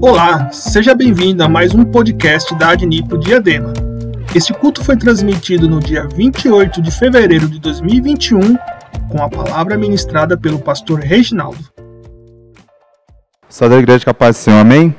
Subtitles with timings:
[0.00, 3.72] Olá, seja bem-vindo a mais um podcast da Adnipo Diadema.
[4.34, 8.40] Este culto foi transmitido no dia 28 de fevereiro de 2021,
[9.08, 11.64] com a palavra ministrada pelo pastor Reginaldo.
[13.48, 14.92] Saúde da igreja capaz do Senhor, amém?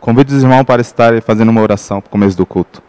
[0.00, 2.82] Convido os irmãos para estarem fazendo uma oração para o começo do culto.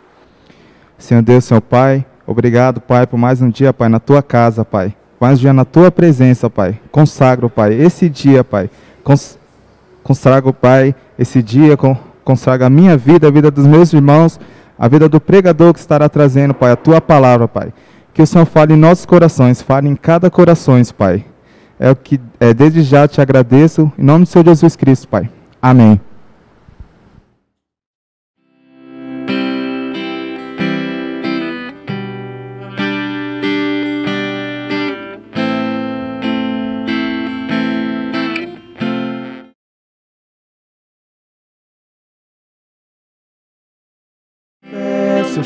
[0.97, 4.95] Senhor Deus, Senhor Pai, obrigado, Pai, por mais um dia, Pai, na tua casa, Pai.
[5.19, 6.79] Mais um dia na tua presença, Pai.
[6.91, 8.69] Consagro, Pai, esse dia, Pai.
[9.03, 9.37] Cons
[10.03, 11.75] consagro, Pai, esse dia,
[12.23, 14.39] consagra a minha vida, a vida dos meus irmãos,
[14.77, 17.73] a vida do pregador que estará trazendo, Pai, a tua palavra, Pai.
[18.13, 21.25] Que o Senhor fale em nossos corações, fale em cada coração, Pai.
[21.79, 25.29] É o que é, desde já te agradeço, em nome do Senhor Jesus Cristo, Pai.
[25.61, 25.99] Amém.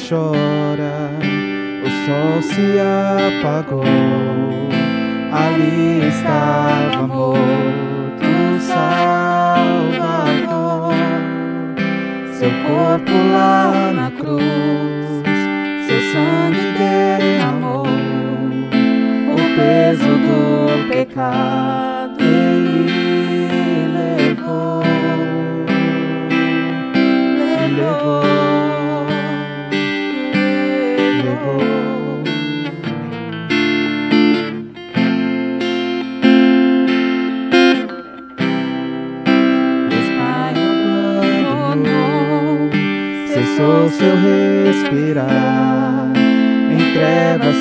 [0.10, 1.12] Chora,
[1.86, 3.89] o sol se apagou.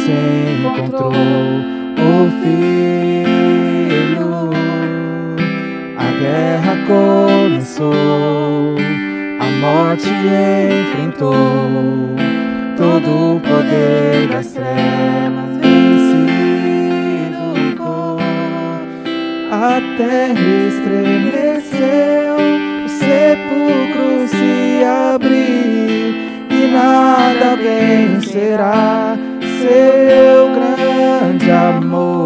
[0.08, 0.16] Se
[0.64, 4.28] encontrou o filho.
[5.98, 8.76] A guerra começou,
[9.38, 10.08] a morte
[10.88, 12.16] enfrentou,
[12.76, 17.44] todo o poder das trevas vencido
[17.76, 18.22] foi.
[19.50, 22.36] A terra estremeceu,
[22.84, 25.58] o sepulcro se abriu
[26.72, 29.16] nada vencerá
[29.60, 32.17] seu grande amor.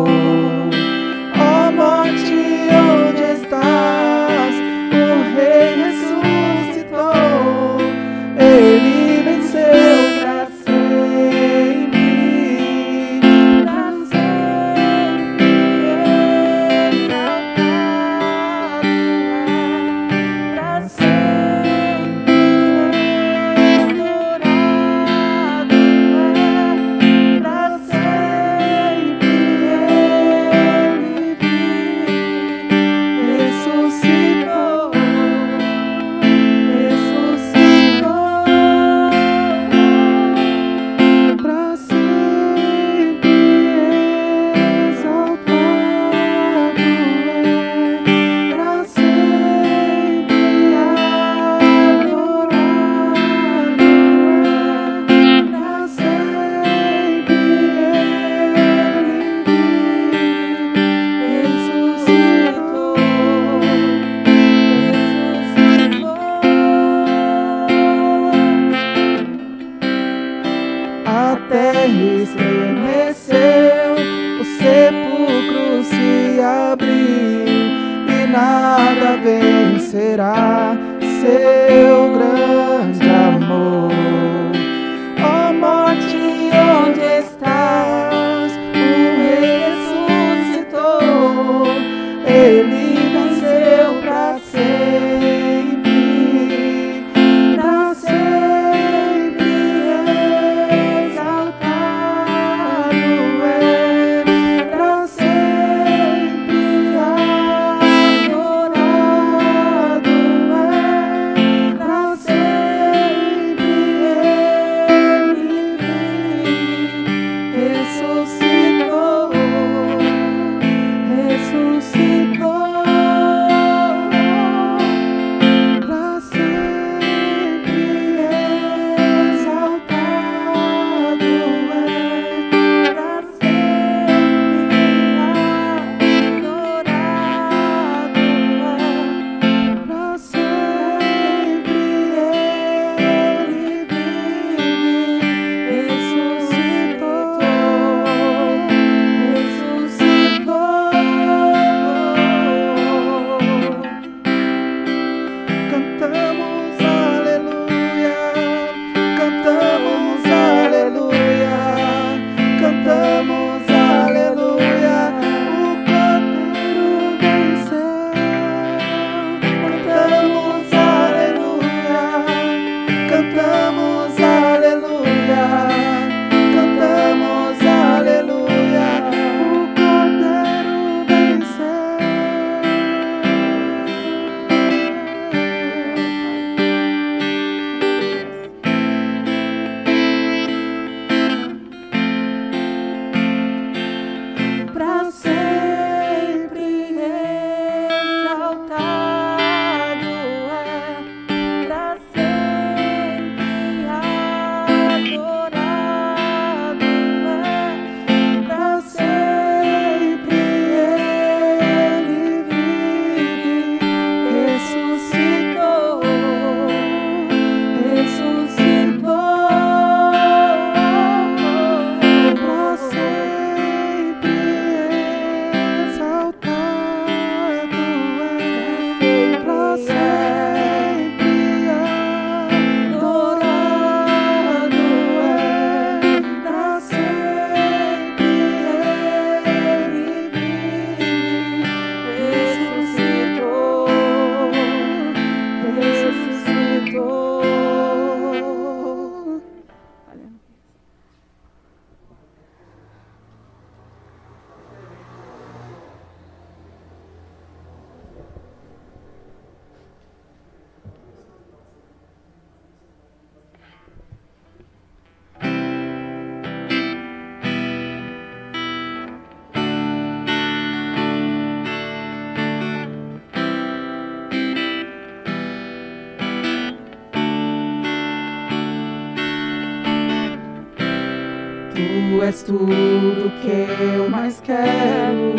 [282.23, 283.67] És tudo que
[283.97, 285.35] eu mais quero.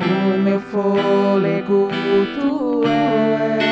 [0.00, 1.90] O meu fôlego
[2.40, 3.66] tu és.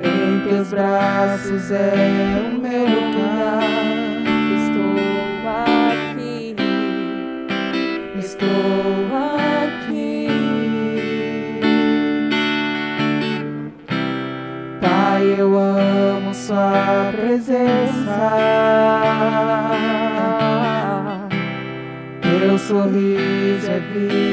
[0.00, 2.51] Em teus braços é
[22.72, 24.31] for me,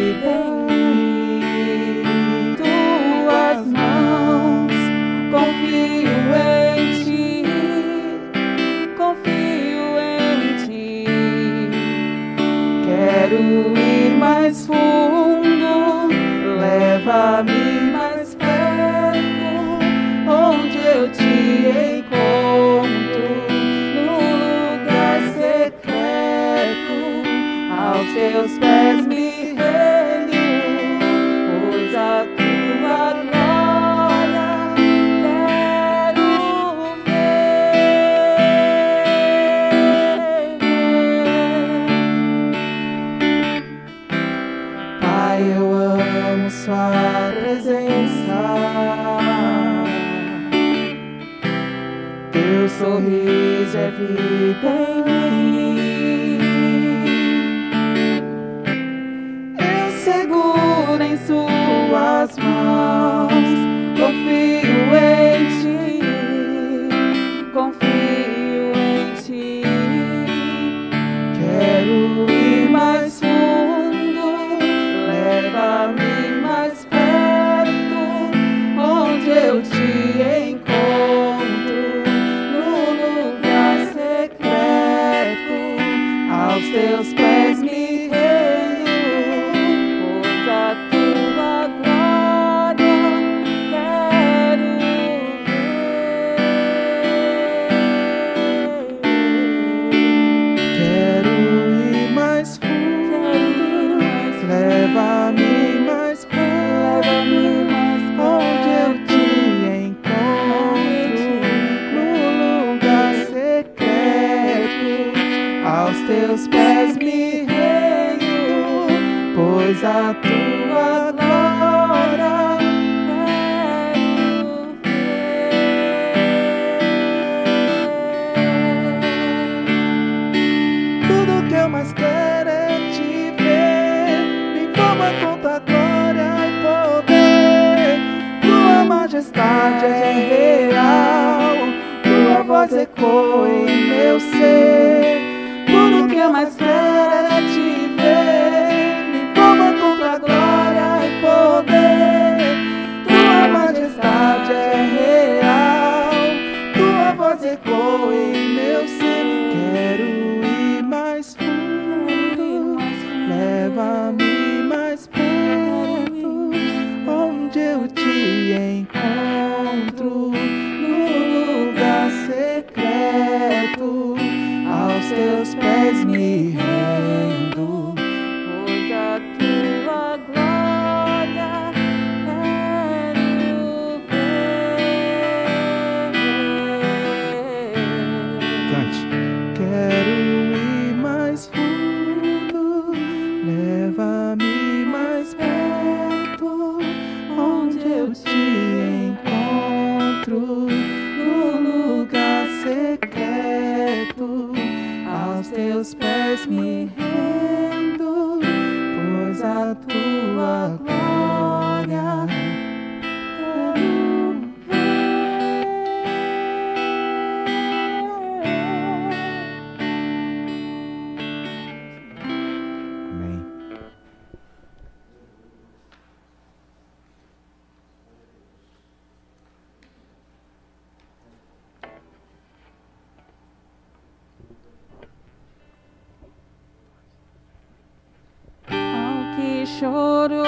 [239.80, 240.39] choro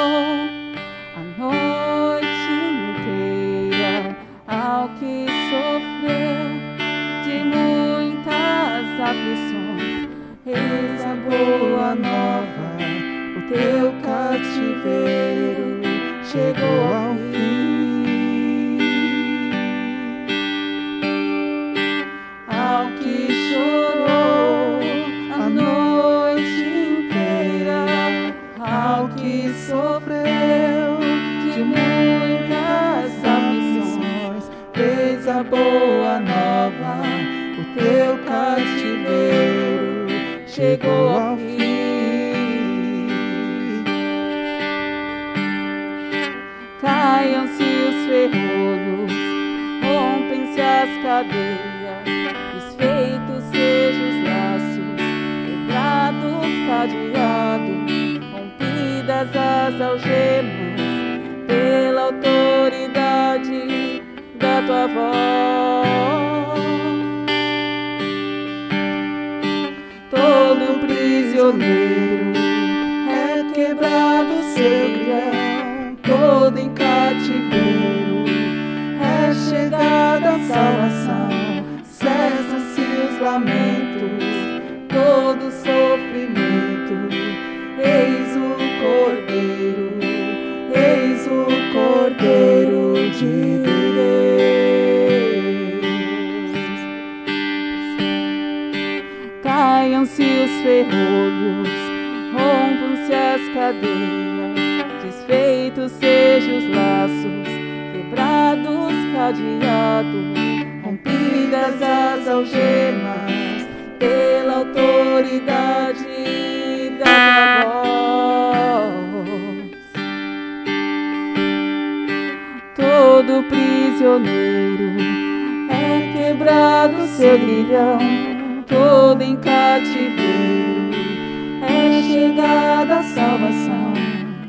[132.31, 133.93] é chegada a salvação.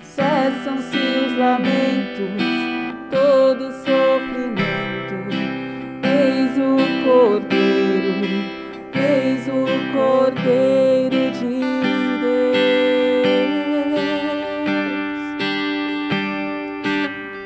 [0.02, 2.42] Cessam-se os lamentos,
[3.10, 5.16] todo sofrimento.
[6.04, 8.14] Eis o Cordeiro,
[8.94, 11.60] eis o Cordeiro de
[12.22, 12.52] Deus.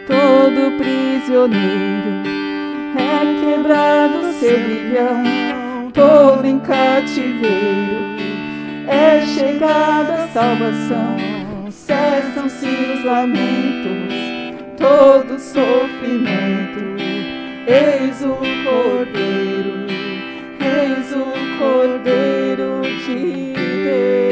[0.06, 2.10] Todo prisioneiro
[2.98, 3.00] é
[3.40, 8.06] quebrado seu grilhão, todo em cativeiro
[8.88, 11.16] é chegada salvação.
[11.70, 14.12] Cessam-se os lamentos,
[14.76, 16.84] todo sofrimento.
[17.66, 19.86] Eis o Cordeiro,
[20.60, 21.24] eis o
[21.58, 24.26] Cordeiro de Deus.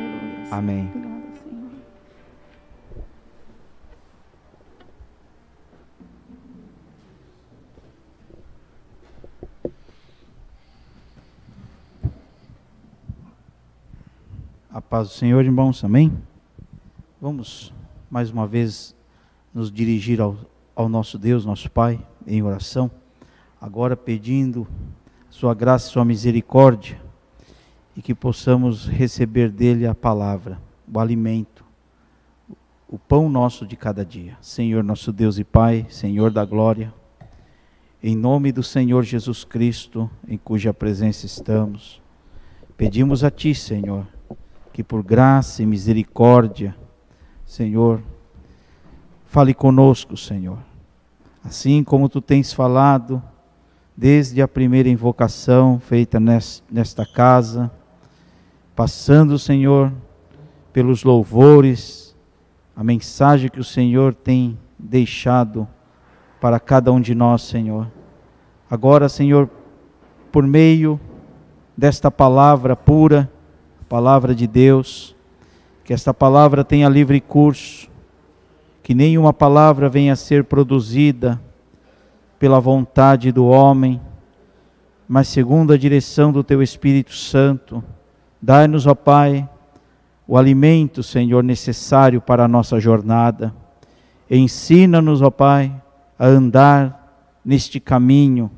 [0.00, 0.52] Aleluias.
[0.52, 0.88] Amém.
[0.88, 1.70] Obrigada, Senhor.
[14.74, 16.12] A paz do Senhor, irmãos, amém?
[17.18, 17.72] Vamos
[18.10, 18.94] mais uma vez
[19.54, 20.36] nos dirigir ao,
[20.76, 22.90] ao nosso Deus, nosso Pai, em oração,
[23.58, 24.68] agora pedindo
[25.30, 27.00] Sua graça Sua misericórdia
[27.96, 31.64] e que possamos receber dele a palavra, o alimento,
[32.86, 34.36] o pão nosso de cada dia.
[34.42, 36.92] Senhor, nosso Deus e Pai, Senhor da glória,
[38.02, 41.98] em nome do Senhor Jesus Cristo, em cuja presença estamos,
[42.76, 44.06] pedimos a Ti, Senhor,
[44.72, 46.74] que por graça e misericórdia,
[47.44, 48.00] Senhor,
[49.26, 50.58] fale conosco, Senhor.
[51.44, 53.22] Assim como tu tens falado
[53.96, 57.70] desde a primeira invocação feita nes- nesta casa,
[58.74, 59.92] passando, Senhor,
[60.72, 62.16] pelos louvores,
[62.74, 65.68] a mensagem que o Senhor tem deixado
[66.40, 67.90] para cada um de nós, Senhor.
[68.70, 69.48] Agora, Senhor,
[70.30, 70.98] por meio
[71.76, 73.30] desta palavra pura,
[73.92, 75.14] palavra de Deus,
[75.84, 77.90] que esta palavra tenha livre curso,
[78.82, 81.38] que nenhuma palavra venha a ser produzida
[82.38, 84.00] pela vontade do homem,
[85.06, 87.84] mas segundo a direção do teu Espírito Santo.
[88.40, 89.46] Dai-nos, ó Pai,
[90.26, 93.54] o alimento, Senhor, necessário para a nossa jornada.
[94.30, 95.70] Ensina-nos, ó Pai,
[96.18, 98.50] a andar neste caminho,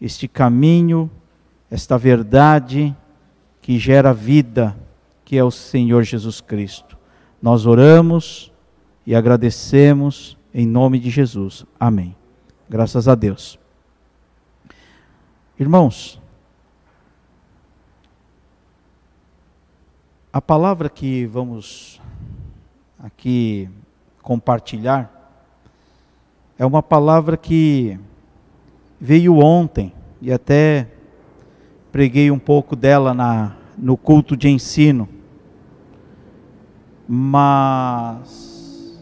[0.00, 1.10] este caminho,
[1.70, 2.96] esta verdade
[3.64, 4.76] que gera vida,
[5.24, 6.98] que é o Senhor Jesus Cristo.
[7.40, 8.52] Nós oramos
[9.06, 11.64] e agradecemos em nome de Jesus.
[11.80, 12.14] Amém.
[12.68, 13.58] Graças a Deus.
[15.58, 16.20] Irmãos,
[20.30, 22.02] a palavra que vamos
[22.98, 23.70] aqui
[24.20, 25.10] compartilhar
[26.58, 27.98] é uma palavra que
[29.00, 30.86] veio ontem e até
[31.94, 35.08] preguei um pouco dela na, no culto de ensino.
[37.06, 39.00] Mas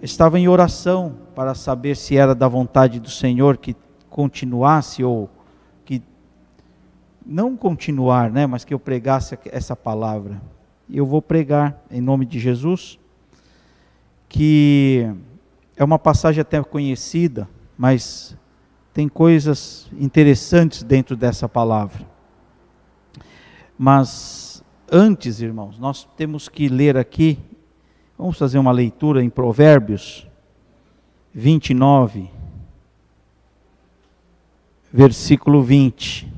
[0.00, 3.74] estava em oração para saber se era da vontade do Senhor que
[4.08, 5.28] continuasse ou
[5.84, 6.00] que
[7.26, 10.40] não continuar, né, mas que eu pregasse essa palavra.
[10.88, 12.96] eu vou pregar em nome de Jesus,
[14.28, 15.12] que
[15.76, 18.36] é uma passagem até conhecida, mas
[18.96, 22.02] tem coisas interessantes dentro dessa palavra.
[23.76, 27.38] Mas antes, irmãos, nós temos que ler aqui,
[28.16, 30.26] vamos fazer uma leitura em Provérbios
[31.34, 32.30] 29,
[34.90, 36.32] versículo 20.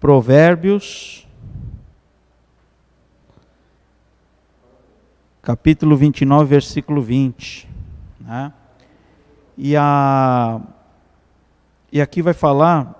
[0.00, 1.28] Provérbios,
[5.40, 7.68] capítulo 29, versículo 20.
[8.18, 8.52] Né?
[9.56, 10.60] E, a,
[11.92, 12.94] e aqui vai falar,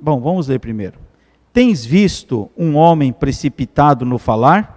[0.00, 0.98] bom, vamos ler primeiro.
[1.52, 4.76] Tens visto um homem precipitado no falar?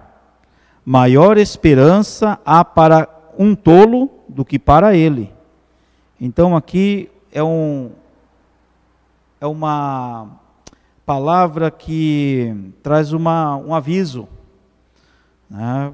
[0.83, 5.31] Maior esperança há para um tolo do que para ele.
[6.19, 7.91] Então aqui é um
[9.39, 10.39] é uma
[11.05, 14.27] palavra que traz uma, um aviso,
[15.49, 15.91] né?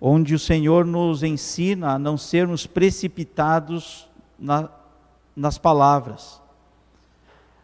[0.00, 4.08] Onde o Senhor nos ensina a não sermos precipitados
[4.38, 4.68] na,
[5.36, 6.40] nas palavras,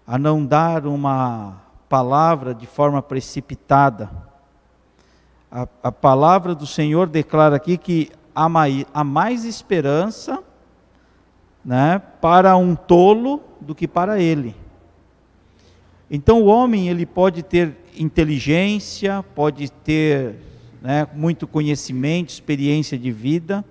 [0.06, 4.10] a não dar uma palavra de forma precipitada.
[5.50, 10.42] A, a palavra do Senhor declara aqui que há mais, há mais esperança
[11.64, 14.54] né, para um tolo do que para ele.
[16.10, 20.36] Então o homem ele pode ter inteligência, pode ter
[20.86, 23.64] né, muito conhecimento, experiência de vida,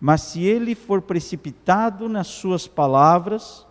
[0.00, 3.66] mas se ele for precipitado nas suas palavras,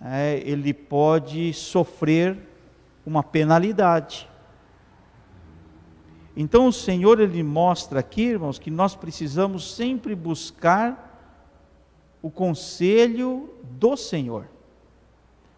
[0.00, 2.38] é, ele pode sofrer
[3.04, 4.26] uma penalidade.
[6.34, 11.10] Então o Senhor ele mostra aqui, irmãos, que nós precisamos sempre buscar
[12.22, 14.46] o conselho do Senhor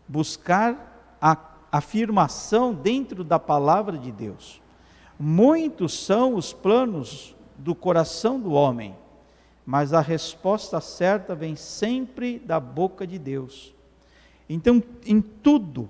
[0.06, 1.36] buscar a
[1.72, 4.60] afirmação dentro da palavra de Deus.
[5.18, 8.94] Muitos são os planos do coração do homem,
[9.64, 13.74] mas a resposta certa vem sempre da boca de Deus.
[14.48, 15.88] Então, em tudo,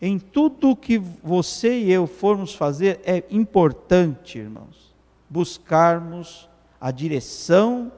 [0.00, 4.94] em tudo que você e eu formos fazer, é importante, irmãos,
[5.28, 6.48] buscarmos
[6.80, 7.90] a direção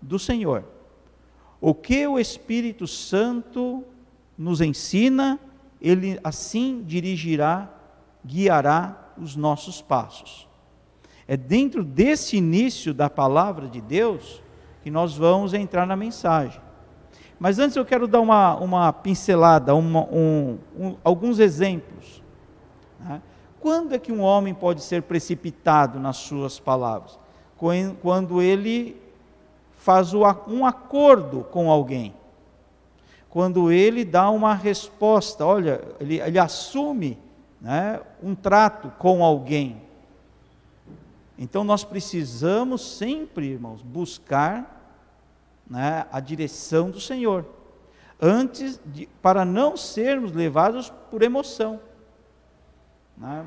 [0.00, 0.64] do Senhor.
[1.60, 3.84] O que o Espírito Santo
[4.38, 5.38] nos ensina,
[5.80, 7.68] ele assim dirigirá,
[8.24, 10.48] guiará os nossos passos.
[11.26, 14.42] É dentro desse início da palavra de Deus
[14.82, 16.60] que nós vamos entrar na mensagem.
[17.38, 22.22] Mas antes eu quero dar uma, uma pincelada, uma, um, um, alguns exemplos.
[22.98, 23.22] Né?
[23.60, 27.18] Quando é que um homem pode ser precipitado nas suas palavras?
[28.02, 29.00] Quando ele
[29.74, 32.14] faz um acordo com alguém
[33.30, 37.16] quando ele dá uma resposta, olha, ele, ele assume
[37.60, 39.82] né, um trato com alguém.
[41.38, 44.80] Então nós precisamos sempre, irmãos, buscar
[45.68, 47.46] né, a direção do Senhor,
[48.20, 51.80] antes de, para não sermos levados por emoção.
[53.16, 53.46] Né?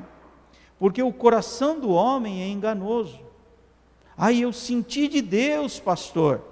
[0.78, 3.20] Porque o coração do homem é enganoso.
[4.16, 6.42] Ah, eu senti de Deus, pastor.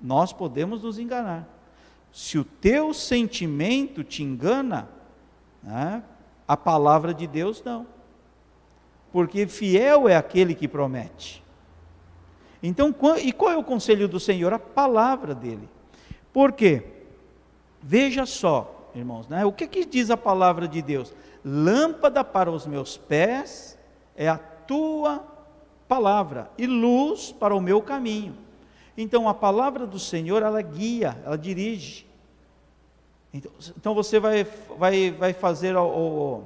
[0.00, 1.48] Nós podemos nos enganar.
[2.12, 4.88] Se o teu sentimento te engana,
[5.62, 6.02] né,
[6.52, 7.86] a palavra de Deus não.
[9.10, 11.42] Porque fiel é aquele que promete.
[12.62, 14.52] Então, e qual é o conselho do Senhor?
[14.52, 15.66] A palavra dele.
[16.30, 16.82] Por quê?
[17.82, 19.46] Veja só, irmãos, né?
[19.46, 21.14] o que, que diz a palavra de Deus?
[21.42, 23.78] Lâmpada para os meus pés
[24.14, 25.24] é a tua
[25.88, 28.36] palavra e luz para o meu caminho.
[28.96, 32.06] Então a palavra do Senhor, ela guia, ela dirige.
[33.32, 34.46] Então, então você vai,
[34.78, 36.44] vai, vai fazer o,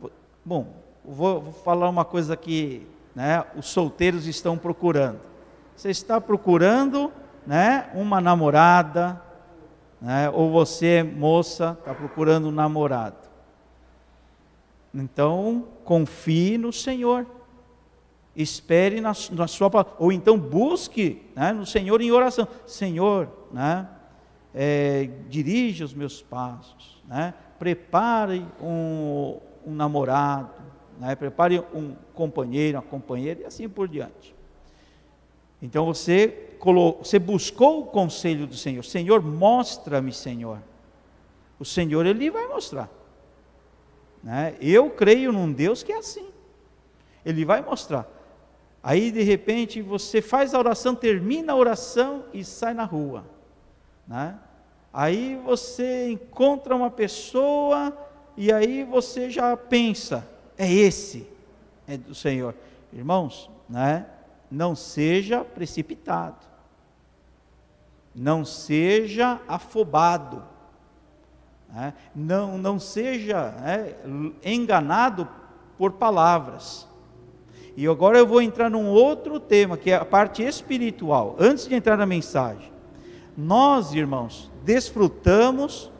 [0.00, 0.10] o
[0.44, 5.20] bom, vou, vou, falar uma coisa que né, os solteiros estão procurando.
[5.74, 7.12] Você está procurando
[7.46, 9.20] né, uma namorada,
[10.00, 13.28] né, ou você, moça, está procurando um namorado.
[14.92, 17.26] Então, confie no Senhor
[18.38, 22.46] espere na, na sua palavra, ou então busque né, no Senhor em oração.
[22.66, 23.88] Senhor, né,
[24.54, 30.62] é, dirige os meus passos, né, prepare um, um namorado,
[30.98, 34.34] né, prepare um companheiro, uma companheira e assim por diante.
[35.60, 38.84] Então você, colocou, você buscou o conselho do Senhor.
[38.84, 40.60] Senhor, mostra-me, Senhor.
[41.58, 42.88] O Senhor, Ele vai mostrar.
[44.22, 44.54] Né?
[44.60, 46.28] Eu creio num Deus que é assim.
[47.24, 48.08] Ele vai mostrar.
[48.82, 53.24] Aí de repente você faz a oração, termina a oração e sai na rua.
[54.08, 54.34] Né?
[54.92, 57.96] Aí você encontra uma pessoa
[58.36, 61.28] e aí você já pensa, é esse,
[61.86, 62.54] é do Senhor.
[62.92, 64.06] Irmãos, né?
[64.50, 66.46] não seja precipitado,
[68.14, 70.42] não seja afobado,
[71.68, 71.92] né?
[72.14, 73.94] não, não seja né,
[74.42, 75.28] enganado
[75.76, 76.88] por palavras.
[77.76, 81.74] E agora eu vou entrar num outro tema, que é a parte espiritual, antes de
[81.74, 82.77] entrar na mensagem.
[83.40, 85.92] Nós, irmãos, desfrutamos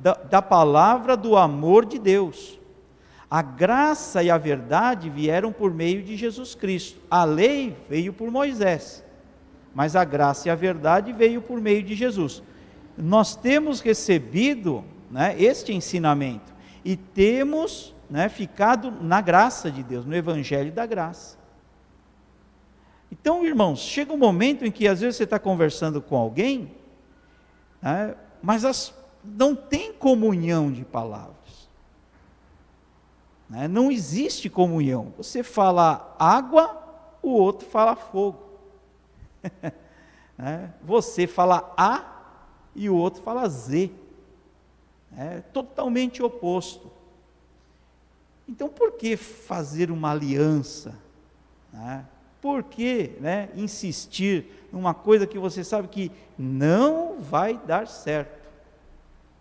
[0.00, 2.56] da, da palavra do amor de Deus.
[3.28, 7.00] A graça e a verdade vieram por meio de Jesus Cristo.
[7.10, 9.04] A lei veio por Moisés,
[9.74, 12.44] mas a graça e a verdade veio por meio de Jesus.
[12.96, 20.14] Nós temos recebido né, este ensinamento e temos né, ficado na graça de Deus, no
[20.14, 21.37] Evangelho da graça.
[23.10, 26.70] Então, irmãos, chega um momento em que às vezes você está conversando com alguém,
[27.80, 28.94] né, mas as,
[29.24, 31.38] não tem comunhão de palavra.
[33.48, 33.66] Né?
[33.66, 35.12] Não existe comunhão.
[35.16, 36.82] Você fala água,
[37.22, 38.38] o outro fala fogo.
[40.36, 40.74] né?
[40.82, 42.04] Você fala A
[42.74, 43.90] e o outro fala Z.
[45.16, 46.90] É totalmente oposto.
[48.46, 50.94] Então, por que fazer uma aliança?
[51.72, 52.04] Né?
[52.40, 58.38] Por que né, insistir numa coisa que você sabe que não vai dar certo?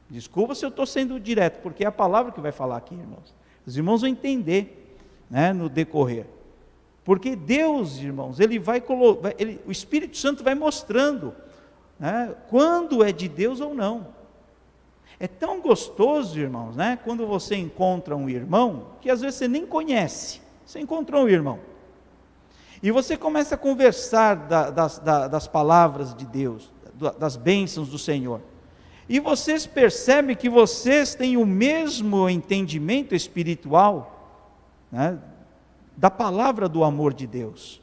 [0.10, 3.36] Desculpa se eu estou sendo direto, porque é a palavra que vai falar aqui, irmãos.
[3.66, 4.98] Os irmãos vão entender
[5.30, 6.26] né, no decorrer.
[7.04, 9.34] Porque Deus, irmãos, ele vai colocar,
[9.66, 11.34] o Espírito Santo vai mostrando
[12.00, 14.08] né, quando é de Deus ou não.
[15.20, 19.66] É tão gostoso, irmãos, né, quando você encontra um irmão que às vezes você nem
[19.66, 20.42] conhece.
[20.66, 21.60] Você encontrou um irmão.
[22.82, 26.72] E você começa a conversar da, das, da, das palavras de Deus,
[27.18, 28.42] das bênçãos do Senhor.
[29.10, 34.46] E vocês percebem que vocês têm o mesmo entendimento espiritual
[34.92, 35.18] né,
[35.96, 37.82] da palavra do amor de Deus.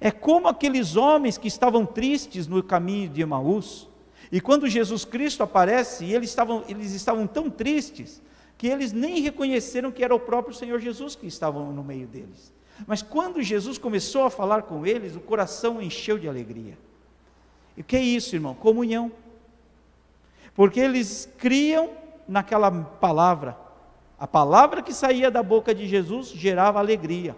[0.00, 3.88] É como aqueles homens que estavam tristes no caminho de Emaús,
[4.30, 8.20] e quando Jesus Cristo aparece, eles estavam, eles estavam tão tristes
[8.58, 12.52] que eles nem reconheceram que era o próprio Senhor Jesus que estava no meio deles.
[12.86, 16.76] Mas quando Jesus começou a falar com eles, o coração encheu de alegria.
[17.76, 18.54] E o que é isso, irmão?
[18.54, 19.12] Comunhão
[20.56, 21.90] porque eles criam
[22.26, 23.56] naquela palavra.
[24.18, 27.36] A palavra que saía da boca de Jesus gerava alegria.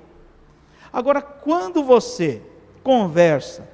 [0.93, 2.41] Agora, quando você
[2.85, 3.69] conversa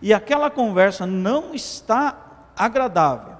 [0.00, 3.36] e aquela conversa não está agradável,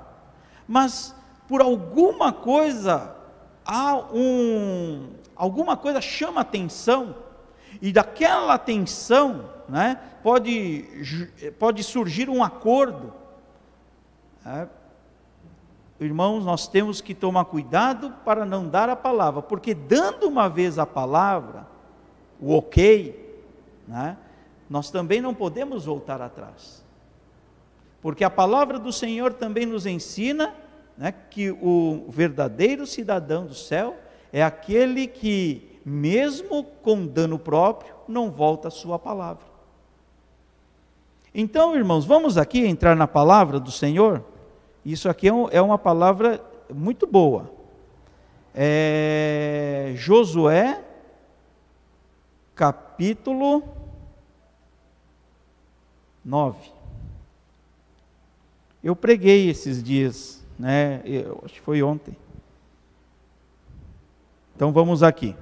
[0.69, 1.15] mas
[1.49, 3.17] por alguma coisa
[3.65, 7.15] há um alguma coisa chama atenção
[7.81, 10.85] e daquela atenção, né, pode
[11.59, 13.13] pode surgir um acordo
[14.47, 14.69] é.
[15.99, 20.79] Irmãos, nós temos que tomar cuidado para não dar a palavra, porque dando uma vez
[20.79, 21.67] a palavra,
[22.41, 23.43] o ok,
[23.89, 24.17] né,
[24.71, 26.85] nós também não podemos voltar atrás.
[28.01, 30.55] Porque a palavra do Senhor também nos ensina
[30.97, 33.97] né, que o verdadeiro cidadão do céu
[34.33, 39.45] é aquele que, mesmo com dano próprio, não volta a sua palavra.
[41.35, 44.25] Então, irmãos, vamos aqui entrar na palavra do Senhor.
[44.85, 47.51] Isso aqui é, é uma palavra muito boa.
[48.55, 50.83] É, Josué,
[52.55, 53.63] capítulo
[56.25, 56.71] 9.
[58.83, 61.03] Eu preguei esses dias, né?
[61.05, 62.17] Eu, acho que foi ontem.
[64.57, 65.37] Então vamos aqui.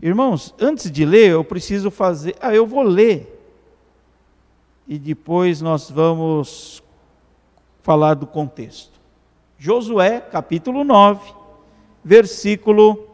[0.00, 2.34] Irmãos, antes de ler, eu preciso fazer.
[2.40, 3.38] Ah, eu vou ler.
[4.88, 6.82] E depois nós vamos
[7.82, 8.98] falar do contexto.
[9.58, 11.34] Josué, capítulo 9,
[12.02, 13.06] versículo.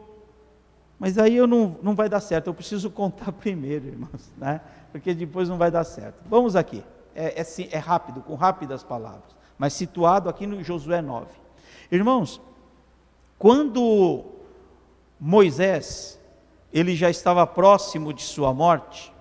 [0.96, 4.60] Mas aí eu não, não vai dar certo, eu preciso contar primeiro, irmãos, né?
[4.92, 6.22] porque depois não vai dar certo.
[6.28, 6.84] Vamos aqui,
[7.16, 11.26] é, é, é rápido, com rápidas palavras, mas situado aqui no Josué 9.
[11.90, 12.40] Irmãos,
[13.38, 14.37] quando
[15.20, 16.18] Moisés,
[16.72, 19.12] ele já estava próximo de sua morte,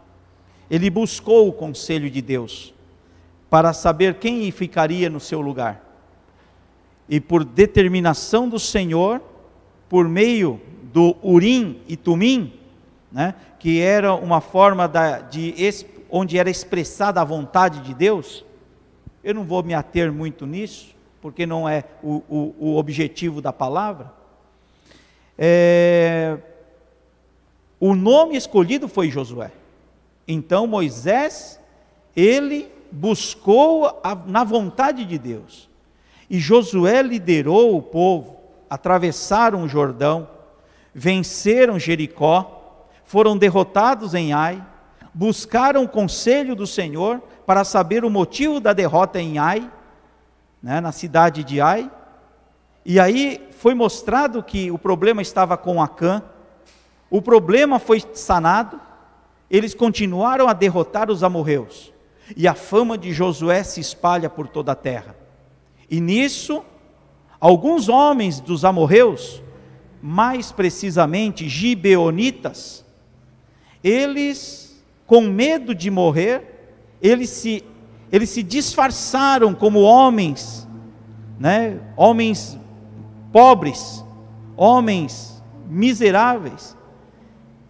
[0.69, 2.73] ele buscou o conselho de Deus
[3.49, 5.83] para saber quem ficaria no seu lugar.
[7.07, 9.21] E por determinação do Senhor,
[9.87, 10.59] por meio
[10.91, 12.53] do Urim e Tumim,
[13.11, 15.53] né, que era uma forma da, de
[16.09, 18.45] onde era expressada a vontade de Deus,
[19.23, 23.53] eu não vou me ater muito nisso, porque não é o, o, o objetivo da
[23.53, 24.16] palavra.
[25.37, 26.37] É,
[27.79, 29.51] o nome escolhido foi Josué.
[30.27, 31.59] Então Moisés,
[32.15, 35.69] ele buscou a, na vontade de Deus.
[36.29, 38.37] E Josué liderou o povo,
[38.69, 40.27] atravessaram o Jordão,
[40.93, 44.61] venceram Jericó, foram derrotados em Ai,
[45.13, 49.71] buscaram o conselho do Senhor para saber o motivo da derrota em Ai,
[50.61, 51.89] né, na cidade de Ai,
[52.89, 56.23] e aí foi mostrado que o problema estava com Acã,
[57.09, 58.79] o problema foi sanado,
[59.51, 61.91] eles continuaram a derrotar os amorreus,
[62.33, 65.17] e a fama de Josué se espalha por toda a terra.
[65.91, 66.63] E nisso,
[67.41, 69.43] alguns homens dos amorreus,
[70.01, 72.85] mais precisamente gibeonitas,
[73.83, 76.71] eles, com medo de morrer,
[77.01, 77.65] eles se,
[78.09, 80.65] eles se disfarçaram como homens,
[81.37, 82.57] né, homens
[83.31, 84.03] pobres,
[84.55, 86.75] homens miseráveis.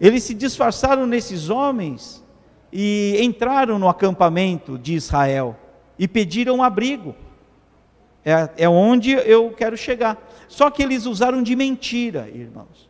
[0.00, 2.24] Eles se disfarçaram nesses homens
[2.72, 5.56] e entraram no acampamento de Israel
[5.98, 7.14] e pediram abrigo.
[8.24, 10.18] É, é onde eu quero chegar.
[10.48, 12.88] Só que eles usaram de mentira, irmãos.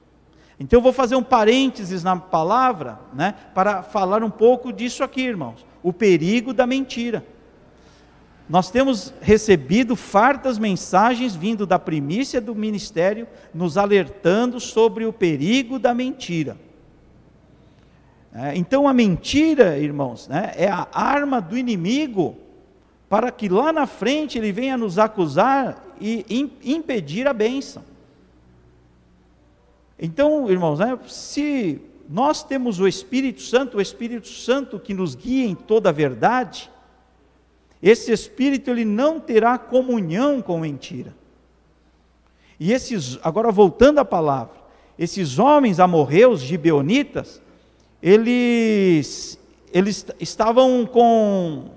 [0.61, 5.23] Então eu vou fazer um parênteses na palavra, né, para falar um pouco disso aqui,
[5.23, 5.65] irmãos.
[5.83, 7.25] O perigo da mentira.
[8.49, 15.79] Nós temos recebido fartas mensagens vindo da primícia do ministério, nos alertando sobre o perigo
[15.79, 16.57] da mentira.
[18.33, 22.37] É, então a mentira, irmãos, né, é a arma do inimigo
[23.09, 26.25] para que lá na frente ele venha nos acusar e
[26.63, 27.83] impedir a bênção.
[29.99, 35.47] Então, irmãos, né, se nós temos o Espírito Santo, o Espírito Santo que nos guia
[35.47, 36.71] em toda a verdade,
[37.83, 41.15] esse espírito ele não terá comunhão com mentira.
[42.59, 44.57] E esses, agora voltando à palavra,
[44.99, 47.41] esses homens amorreus, gibeonitas,
[48.03, 49.39] eles,
[49.73, 51.71] eles estavam com,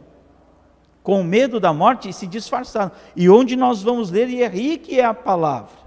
[1.03, 2.91] com medo da morte e se disfarçaram.
[3.15, 5.81] E onde nós vamos ler, e é aí que é a palavra.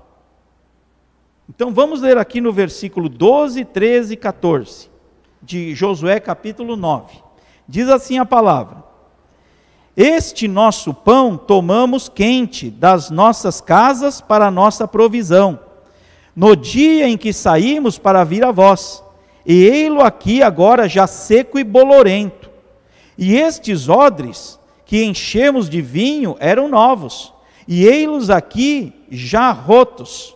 [1.48, 4.88] Então vamos ler aqui no versículo 12, 13 e 14,
[5.42, 7.18] de Josué capítulo 9.
[7.68, 8.82] Diz assim a palavra:
[9.96, 15.60] este nosso pão tomamos quente das nossas casas para nossa provisão,
[16.34, 19.04] no dia em que saímos para vir a vós,
[19.46, 22.50] e ei-lo aqui agora já seco e bolorento.
[23.16, 27.32] E estes odres que enchemos de vinho eram novos,
[27.68, 30.34] e ei-los aqui já rotos.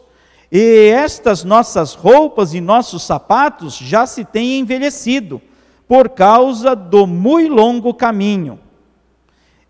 [0.53, 5.43] E estas nossas roupas e nossos sapatos já se têm envelhecido,
[5.89, 8.61] por causa do muito longo caminho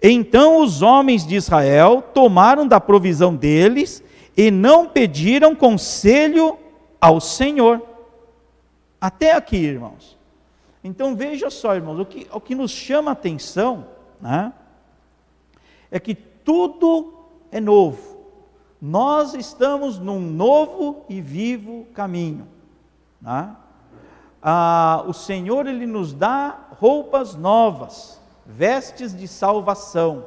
[0.02, 4.02] então os homens de Israel tomaram da provisão deles
[4.36, 6.56] e não pediram conselho
[7.00, 7.82] ao Senhor.
[9.00, 10.16] Até aqui, irmãos.
[10.82, 13.86] Então veja só, irmãos, o que, o que nos chama a atenção
[14.20, 14.52] né,
[15.90, 17.14] é que tudo
[17.50, 18.18] é novo.
[18.80, 22.46] Nós estamos num novo e vivo caminho.
[23.20, 23.54] Né?
[24.40, 28.17] Ah, o Senhor ele nos dá roupas novas
[28.48, 30.24] vestes de salvação.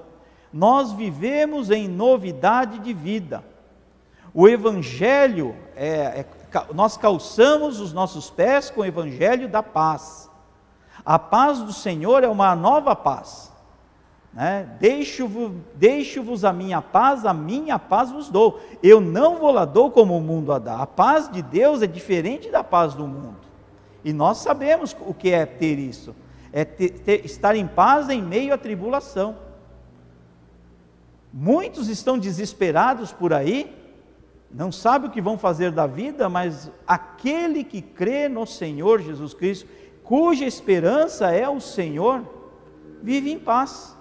[0.53, 3.43] Nós vivemos em novidade de vida.
[4.31, 6.25] O Evangelho, é, é,
[6.73, 10.29] nós calçamos os nossos pés com o Evangelho da paz.
[11.03, 13.51] A paz do Senhor é uma nova paz.
[14.31, 14.69] Né?
[14.79, 18.61] Deixo-vos deixo a minha paz, a minha paz vos dou.
[18.83, 20.77] Eu não vou lá dou como o mundo a dá.
[20.77, 23.37] A paz de Deus é diferente da paz do mundo.
[24.03, 26.15] E nós sabemos o que é ter isso
[26.53, 29.37] é ter, ter, estar em paz em meio à tribulação.
[31.33, 33.73] Muitos estão desesperados por aí,
[34.51, 39.33] não sabem o que vão fazer da vida, mas aquele que crê no Senhor Jesus
[39.33, 39.67] Cristo,
[40.03, 42.21] cuja esperança é o Senhor,
[43.01, 43.97] vive em paz.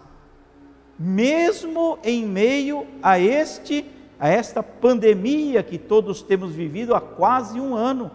[0.98, 3.86] Mesmo em meio a este
[4.20, 8.10] a esta pandemia que todos temos vivido há quase um ano.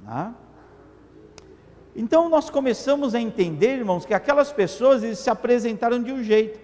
[0.00, 0.32] Né?
[1.96, 6.58] Então nós começamos a entender, irmãos, que aquelas pessoas eles se apresentaram de um jeito.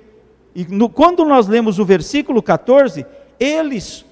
[0.55, 3.07] E no, quando nós lemos o versículo 14,
[3.39, 4.05] eles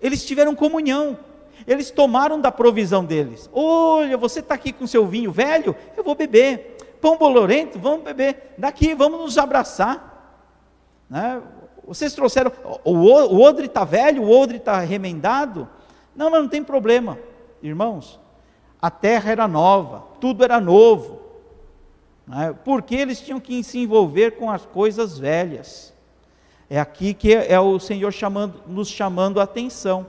[0.00, 1.18] eles tiveram comunhão.
[1.66, 3.48] Eles tomaram da provisão deles.
[3.52, 6.76] Olha, você está aqui com seu vinho velho, eu vou beber.
[7.00, 8.54] Pão bolorento, vamos beber.
[8.56, 10.38] Daqui, vamos nos abraçar.
[11.08, 11.40] Né?
[11.86, 12.52] Vocês trouxeram,
[12.84, 15.68] o, o odre está velho, o odre está remendado.
[16.16, 17.18] Não, mas não tem problema,
[17.62, 18.18] irmãos
[18.80, 21.20] a terra era nova, tudo era novo,
[22.26, 22.54] né?
[22.64, 25.92] porque eles tinham que se envolver com as coisas velhas.
[26.68, 30.06] É aqui que é, o Senhor chamando, nos chamando a atenção.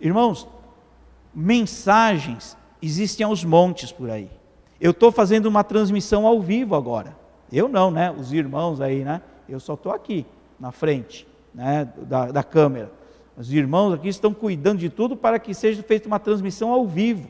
[0.00, 0.46] Irmãos,
[1.34, 4.30] mensagens existem aos montes por aí.
[4.80, 7.16] Eu estou fazendo uma transmissão ao vivo agora.
[7.52, 8.10] Eu não, né?
[8.10, 9.20] Os irmãos aí, né?
[9.48, 10.24] Eu só estou aqui
[10.58, 11.88] na frente, né?
[12.02, 12.92] Da, da câmera.
[13.40, 17.26] Os irmãos aqui estão cuidando de tudo para que seja feita uma transmissão ao vivo.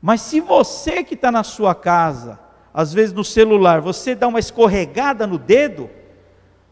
[0.00, 2.40] Mas se você que está na sua casa,
[2.72, 5.90] às vezes no celular, você dá uma escorregada no dedo,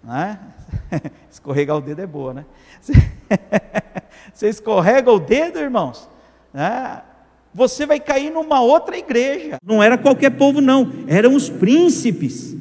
[0.03, 0.41] né?
[1.31, 2.47] escorregar o dedo é boa, né?
[4.33, 6.09] Você escorrega o dedo, irmãos,
[6.53, 7.03] né?
[7.53, 9.59] você vai cair numa outra igreja.
[9.65, 12.55] Não era qualquer povo, não, eram os príncipes.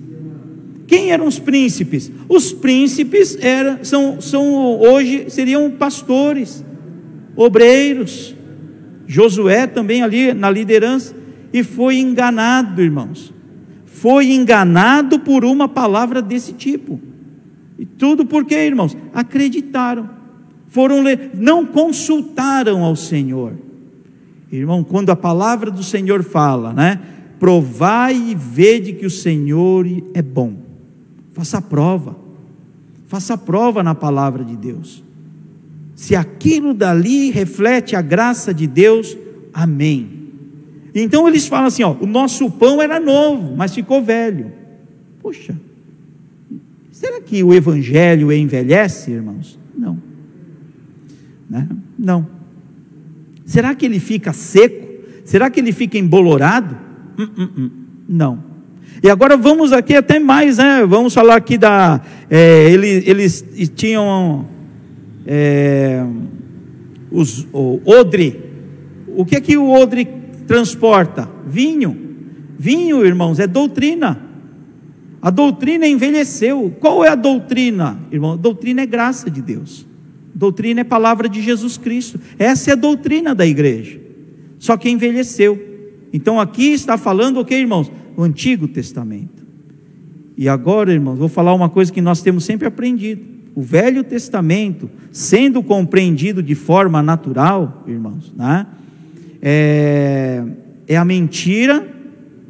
[0.88, 2.10] Quem eram os príncipes?
[2.30, 6.64] Os príncipes eram, são, são hoje seriam pastores,
[7.36, 8.34] obreiros.
[9.06, 11.16] Josué também ali na liderança
[11.54, 13.34] e foi enganado, irmãos.
[13.86, 17.00] Foi enganado por uma palavra desse tipo.
[17.80, 20.10] E tudo porque, irmãos, acreditaram.
[20.68, 23.54] Foram não consultaram ao Senhor.
[24.52, 27.00] Irmão, quando a palavra do Senhor fala, né?
[27.40, 30.67] Provai e vede que o Senhor é bom.
[31.38, 32.16] Faça prova.
[33.06, 35.04] Faça prova na palavra de Deus.
[35.96, 39.16] Se aquilo dali reflete a graça de Deus,
[39.54, 40.10] amém.
[40.96, 44.52] Então eles falam assim: ó, o nosso pão era novo, mas ficou velho.
[45.22, 45.56] Poxa,
[46.92, 49.60] será que o evangelho envelhece, irmãos?
[49.78, 50.02] Não.
[51.48, 51.70] Né?
[52.00, 52.28] Não.
[53.46, 54.88] Será que ele fica seco?
[55.24, 56.76] Será que ele fica embolorado?
[57.16, 57.72] Hum, hum, hum.
[58.10, 58.47] Não.
[59.04, 60.86] E agora vamos aqui até mais, né?
[60.86, 62.02] Vamos falar aqui da.
[62.30, 64.48] É, eles, eles tinham
[65.26, 66.04] é,
[67.12, 68.42] os, o odre.
[69.16, 70.08] O que é que o odre
[70.48, 71.30] transporta?
[71.46, 71.96] Vinho.
[72.58, 74.22] Vinho, irmãos, é doutrina.
[75.22, 76.74] A doutrina envelheceu.
[76.80, 78.34] Qual é a doutrina, irmão?
[78.34, 79.86] A doutrina é graça de Deus.
[80.34, 82.20] Doutrina é palavra de Jesus Cristo.
[82.38, 84.00] Essa é a doutrina da igreja.
[84.60, 85.60] Só que envelheceu.
[86.14, 87.92] Então aqui está falando o que, irmãos?
[88.18, 89.46] O Antigo Testamento.
[90.36, 93.24] E agora, irmãos, vou falar uma coisa que nós temos sempre aprendido.
[93.56, 98.68] O Velho Testamento, sendo compreendido de forma natural, irmãos, né?
[99.42, 100.44] é,
[100.86, 101.88] é a mentira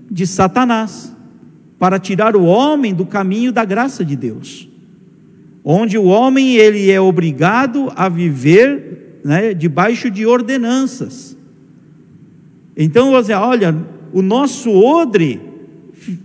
[0.09, 1.15] de Satanás
[1.77, 4.67] para tirar o homem do caminho da graça de Deus
[5.69, 11.35] onde o homem ele é obrigado a viver né, debaixo de ordenanças.
[12.77, 13.75] Então você olha,
[14.13, 15.41] o nosso odre,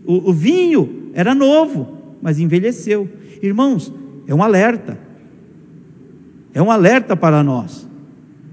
[0.04, 3.08] o, o vinho era novo, mas envelheceu.
[3.42, 3.92] Irmãos,
[4.26, 4.98] é um alerta.
[6.54, 7.88] É um alerta para nós.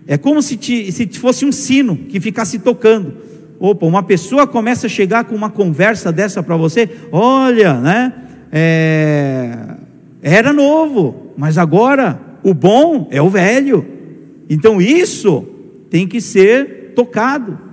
[0.08, 3.14] É como se, te, se fosse um sino que ficasse tocando.
[3.60, 8.14] Opa, uma pessoa começa a chegar com uma conversa dessa para você, olha, né?
[8.52, 9.76] É,
[10.22, 13.86] era novo, mas agora o bom é o velho.
[14.50, 15.46] Então isso
[15.90, 17.69] tem que ser tocado.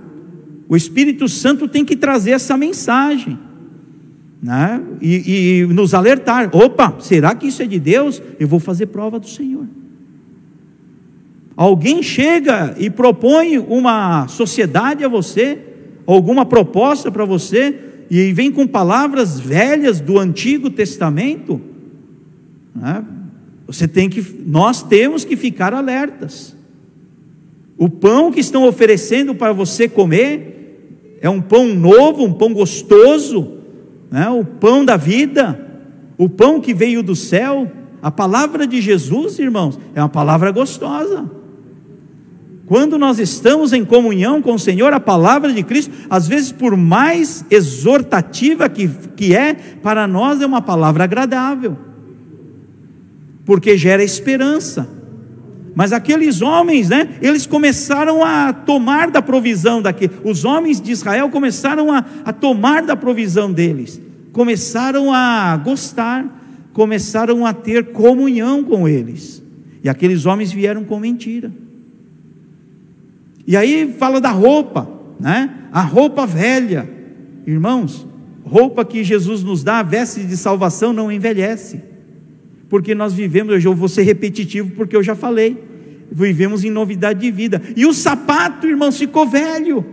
[0.69, 3.39] O Espírito Santo tem que trazer essa mensagem.
[4.41, 4.81] Né?
[5.01, 8.21] E, e, nos alertar: opa, será que isso é de Deus?
[8.39, 9.65] Eu vou fazer prova do Senhor.
[11.55, 15.57] Alguém chega e propõe uma sociedade a você,
[16.05, 17.75] alguma proposta para você,
[18.11, 21.59] e vem com palavras velhas do Antigo Testamento,
[22.75, 23.03] né?
[23.65, 26.55] Você tem que, nós temos que ficar alertas.
[27.77, 30.56] O pão que estão oferecendo para você comer
[31.21, 33.59] é um pão novo, um pão gostoso,
[34.11, 34.29] né?
[34.29, 35.59] o pão da vida,
[36.17, 37.71] o pão que veio do céu.
[38.01, 41.29] A palavra de Jesus, irmãos, é uma palavra gostosa.
[42.67, 46.75] Quando nós estamos em comunhão com o Senhor, a palavra de Cristo, às vezes, por
[46.75, 51.87] mais exortativa que, que é, para nós é uma palavra agradável
[53.47, 54.96] porque gera esperança.
[55.77, 61.29] Mas aqueles homens, né, eles começaram a tomar da provisão daquele, os homens de Israel
[61.29, 64.01] começaram a, a tomar da provisão deles,
[64.31, 69.43] começaram a gostar, começaram a ter comunhão com eles,
[69.83, 71.51] e aqueles homens vieram com mentira.
[73.45, 76.89] E aí fala da roupa, né, a roupa velha,
[77.45, 78.07] irmãos,
[78.43, 81.83] roupa que Jesus nos dá, a veste de salvação não envelhece.
[82.67, 85.66] Porque nós vivemos, eu vou ser repetitivo porque eu já falei,
[86.11, 87.61] vivemos em novidade de vida.
[87.75, 89.85] E o sapato, irmãos, ficou velho.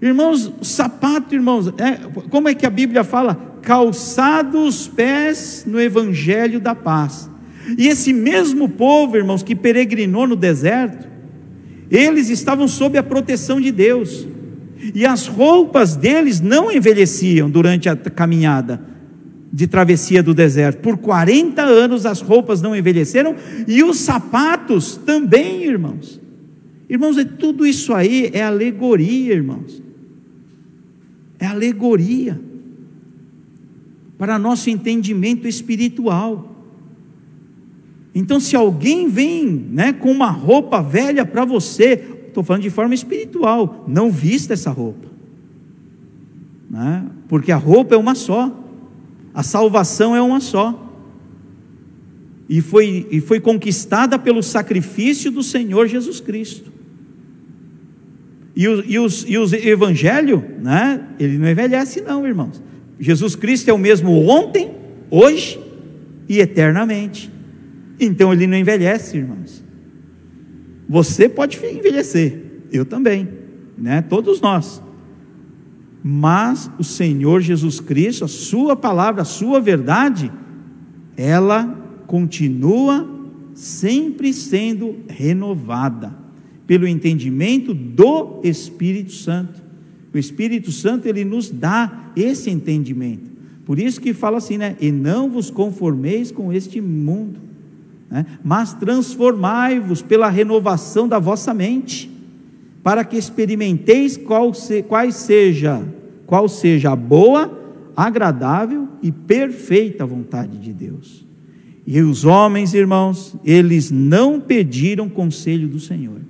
[0.00, 1.98] Irmãos, sapato, irmãos, é,
[2.28, 3.58] como é que a Bíblia fala?
[3.62, 7.30] Calçados os pés no evangelho da paz.
[7.78, 11.06] E esse mesmo povo, irmãos, que peregrinou no deserto,
[11.88, 14.26] eles estavam sob a proteção de Deus.
[14.94, 18.92] E as roupas deles não envelheciam durante a caminhada
[19.52, 20.80] de travessia do deserto.
[20.80, 23.36] Por 40 anos as roupas não envelheceram
[23.68, 26.20] e os sapatos também, irmãos.
[26.88, 29.82] Irmãos, é tudo isso aí é alegoria, irmãos.
[31.38, 32.40] É alegoria
[34.16, 36.48] para nosso entendimento espiritual.
[38.14, 42.94] Então, se alguém vem né, com uma roupa velha para você, estou falando de forma
[42.94, 45.08] espiritual, não vista essa roupa,
[46.70, 47.06] né?
[47.26, 48.61] porque a roupa é uma só,
[49.34, 50.90] a salvação é uma só,
[52.48, 56.70] e foi, e foi conquistada pelo sacrifício do Senhor Jesus Cristo.
[58.54, 61.08] E o, e os, e os evangelho, né?
[61.18, 62.62] Ele não envelhece, não, irmãos.
[63.00, 64.70] Jesus Cristo é o mesmo ontem,
[65.10, 65.58] hoje
[66.28, 67.32] e eternamente.
[67.98, 69.64] Então ele não envelhece, irmãos.
[70.88, 72.38] Você pode envelhecer,
[72.70, 73.28] eu também,
[73.78, 74.02] né?
[74.02, 74.82] Todos nós.
[76.02, 80.32] Mas o Senhor Jesus Cristo, a sua palavra, a sua verdade,
[81.16, 81.66] ela
[82.06, 83.08] continua
[83.54, 86.22] sempre sendo renovada
[86.66, 89.62] pelo entendimento do Espírito Santo.
[90.12, 93.30] O Espírito Santo ele nos dá esse entendimento.
[93.64, 94.76] Por isso que fala assim, né?
[94.80, 97.40] E não vos conformeis com este mundo,
[98.10, 98.26] né?
[98.42, 102.10] mas transformai-vos pela renovação da vossa mente,
[102.82, 105.82] para que experimenteis qual, se, qual seja
[106.32, 107.60] qual seja a boa,
[107.94, 111.26] agradável e perfeita vontade de Deus.
[111.86, 116.20] E os homens, irmãos, eles não pediram conselho do Senhor.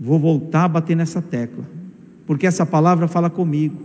[0.00, 1.64] Vou voltar a bater nessa tecla,
[2.26, 3.80] porque essa palavra fala comigo,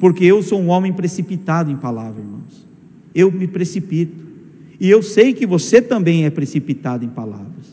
[0.00, 2.66] porque eu sou um homem precipitado em palavra, irmãos.
[3.14, 4.26] Eu me precipito,
[4.80, 7.71] e eu sei que você também é precipitado em palavras,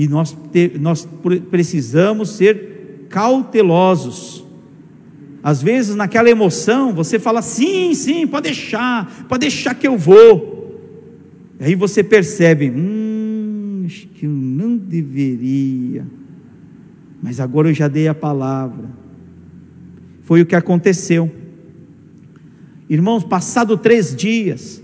[0.00, 1.08] e nós, te, nós
[1.50, 4.44] precisamos ser cautelosos.
[5.42, 10.80] Às vezes, naquela emoção, você fala: sim, sim, pode deixar, pode deixar que eu vou.
[11.58, 16.04] Aí você percebe: hum, acho que eu não deveria
[17.22, 18.88] mas agora eu já dei a palavra.
[20.22, 21.30] Foi o que aconteceu.
[22.88, 24.82] Irmãos, passado três dias,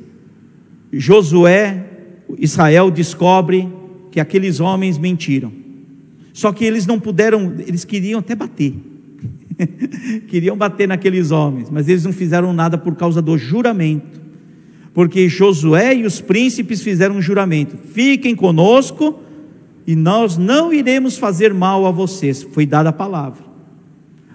[0.92, 1.84] Josué,
[2.38, 3.68] Israel descobre
[4.14, 5.50] que aqueles homens mentiram.
[6.32, 8.72] Só que eles não puderam, eles queriam até bater.
[10.28, 14.20] queriam bater naqueles homens, mas eles não fizeram nada por causa do juramento.
[14.92, 19.18] Porque Josué e os príncipes fizeram um juramento: fiquem conosco
[19.84, 22.44] e nós não iremos fazer mal a vocês.
[22.44, 23.42] Foi dada a palavra.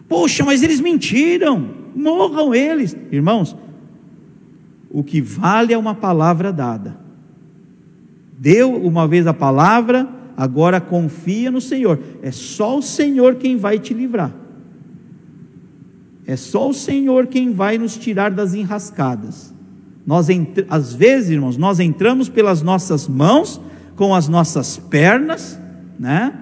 [0.09, 2.97] Poxa, mas eles mentiram, morram eles.
[3.13, 3.55] Irmãos,
[4.91, 7.08] o que vale é uma palavra dada.
[8.39, 11.99] Deu uma vez a palavra, agora confia no Senhor.
[12.21, 14.33] É só o Senhor quem vai te livrar.
[16.25, 19.53] É só o Senhor quem vai nos tirar das enrascadas.
[20.07, 20.27] Nós,
[20.69, 23.59] às vezes, irmãos, nós entramos pelas nossas mãos
[23.97, 25.59] com as nossas pernas,
[25.99, 26.33] né?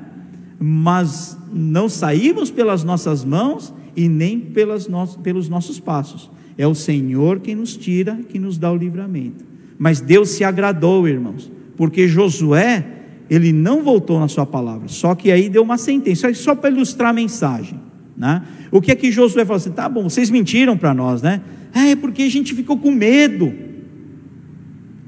[0.59, 5.07] Mas não saímos pelas nossas mãos e nem pelas no...
[5.07, 6.29] pelos nossos passos.
[6.59, 9.43] É o Senhor quem nos tira, que nos dá o livramento.
[9.79, 12.85] Mas Deus se agradou, irmãos, porque Josué,
[13.29, 17.11] ele não voltou na sua palavra, só que aí deu uma sentença, só para ilustrar
[17.11, 17.79] a mensagem.
[18.17, 18.41] Né?
[18.71, 19.71] O que é que Josué falou assim?
[19.71, 21.41] Tá bom, vocês mentiram para nós, né?
[21.73, 23.53] É porque a gente ficou com medo.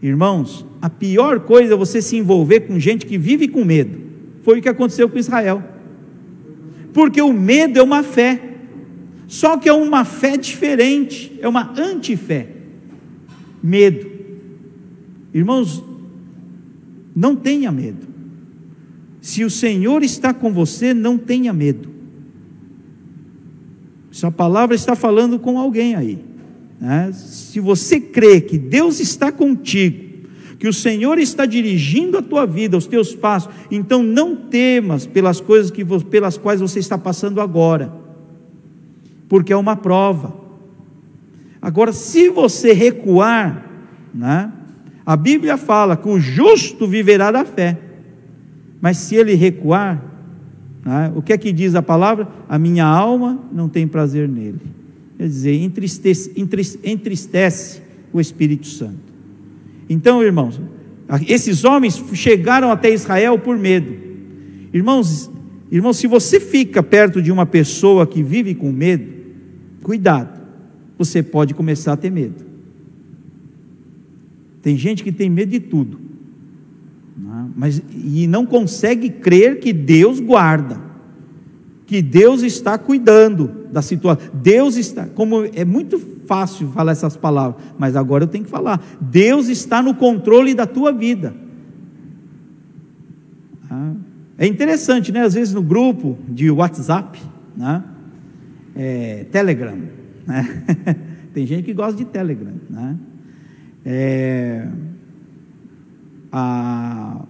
[0.01, 3.97] Irmãos, a pior coisa é você se envolver com gente que vive com medo.
[4.43, 5.63] Foi o que aconteceu com Israel.
[6.93, 8.39] Porque o medo é uma fé.
[9.27, 12.47] Só que é uma fé diferente, é uma antifé.
[13.61, 14.09] Medo.
[15.33, 15.83] Irmãos,
[17.15, 18.07] não tenha medo.
[19.21, 21.89] Se o Senhor está com você, não tenha medo.
[24.11, 26.23] Essa palavra está falando com alguém aí.
[26.79, 27.11] Né?
[27.13, 30.09] Se você crê que Deus está contigo,
[30.57, 35.39] que o Senhor está dirigindo a tua vida, os teus passos, então não temas pelas
[35.39, 37.93] coisas que, pelas quais você está passando agora,
[39.27, 40.35] porque é uma prova.
[41.61, 43.69] Agora, se você recuar,
[44.13, 44.51] né,
[45.09, 47.75] a Bíblia fala que o justo viverá da fé,
[48.79, 50.05] mas se ele recuar,
[50.85, 52.27] né, o que é que diz a palavra?
[52.47, 54.59] A minha alma não tem prazer nele.
[55.17, 56.31] Quer dizer, entristece,
[56.83, 57.81] entristece
[58.13, 58.99] o Espírito Santo.
[59.89, 60.61] Então, irmãos,
[61.27, 63.91] esses homens chegaram até Israel por medo.
[64.71, 65.27] Irmãos,
[65.71, 69.11] irmãos, se você fica perto de uma pessoa que vive com medo,
[69.81, 70.39] cuidado,
[70.99, 72.48] você pode começar a ter medo.
[74.61, 75.99] Tem gente que tem medo de tudo,
[77.17, 77.49] né?
[77.55, 80.89] mas e não consegue crer que Deus guarda
[81.89, 84.29] que Deus está cuidando da situação.
[84.31, 88.79] Deus está, como é muito fácil falar essas palavras, mas agora eu tenho que falar.
[89.01, 91.33] Deus está no controle da tua vida.
[93.71, 93.93] Ah,
[94.37, 95.23] é interessante, né?
[95.23, 97.19] Às vezes no grupo de WhatsApp,
[97.57, 97.83] né?
[98.75, 99.79] É, Telegram,
[100.27, 100.63] né?
[101.33, 102.95] Tem gente que gosta de Telegram, né?
[103.91, 104.67] É,
[106.31, 107.21] a,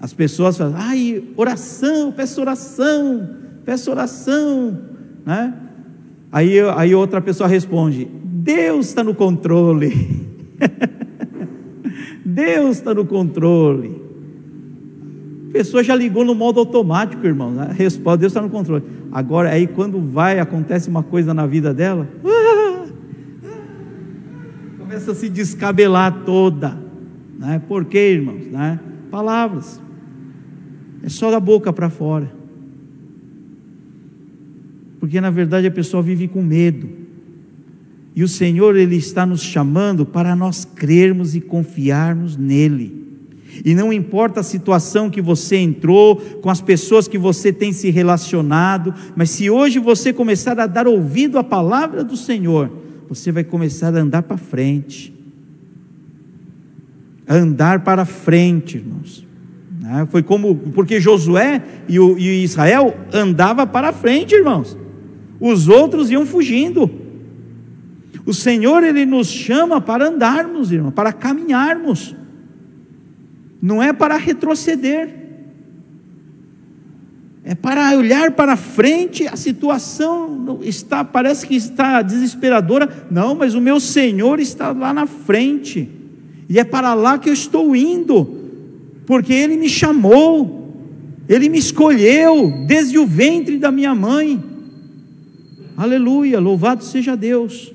[0.00, 3.30] as pessoas falam, ai, oração, peço oração,
[3.64, 4.76] peço oração,
[5.24, 5.54] né?
[6.32, 10.26] Aí, aí outra pessoa responde, Deus está no controle.
[12.26, 14.02] Deus está no controle.
[15.48, 17.52] A pessoa já ligou no modo automático, irmão.
[17.52, 17.72] Né?
[17.78, 18.82] Deus está no controle.
[19.12, 22.08] Agora, aí quando vai, acontece uma coisa na vida dela,
[25.10, 26.76] começa a se descabelar toda.
[27.38, 27.60] Né?
[27.66, 28.46] Por quê, irmãos?
[28.46, 28.78] Né?
[29.10, 29.80] Palavras.
[31.02, 32.30] É só da boca para fora.
[34.98, 36.88] Porque na verdade a pessoa vive com medo.
[38.14, 42.98] E o Senhor, Ele está nos chamando para nós crermos e confiarmos nele.
[43.64, 47.90] E não importa a situação que você entrou, com as pessoas que você tem se
[47.90, 52.70] relacionado, mas se hoje você começar a dar ouvido à palavra do Senhor,
[53.10, 55.12] você vai começar a andar para frente.
[57.28, 59.26] Andar para frente, irmãos.
[59.78, 60.08] Né?
[60.10, 64.78] Foi como, porque Josué e, o, e Israel andava para frente, irmãos.
[65.38, 66.90] Os outros iam fugindo.
[68.24, 72.16] O Senhor, Ele nos chama para andarmos, irmão, para caminharmos
[73.60, 75.19] não é para retroceder,
[77.42, 83.60] é para olhar para frente, a situação está, parece que está desesperadora, não, mas o
[83.60, 85.88] meu Senhor está lá na frente,
[86.48, 88.38] e é para lá que eu estou indo,
[89.06, 90.74] porque Ele me chamou,
[91.28, 94.42] Ele me escolheu desde o ventre da minha mãe,
[95.76, 97.72] aleluia, louvado seja Deus.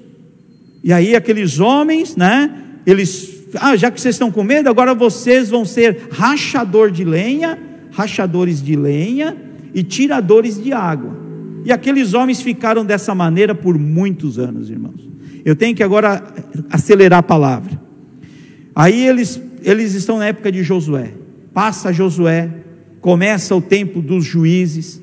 [0.84, 2.53] E aí aqueles homens, né,
[2.86, 7.57] eles ah, já que vocês estão com medo, agora vocês vão ser rachador de lenha,
[7.91, 9.36] rachadores de lenha
[9.76, 11.15] e tiradores de água.
[11.63, 15.07] E aqueles homens ficaram dessa maneira por muitos anos, irmãos.
[15.43, 16.23] Eu tenho que agora
[16.71, 17.80] acelerar a palavra.
[18.73, 21.11] Aí eles, eles estão na época de Josué.
[21.53, 22.49] Passa Josué,
[23.01, 24.99] começa o tempo dos juízes.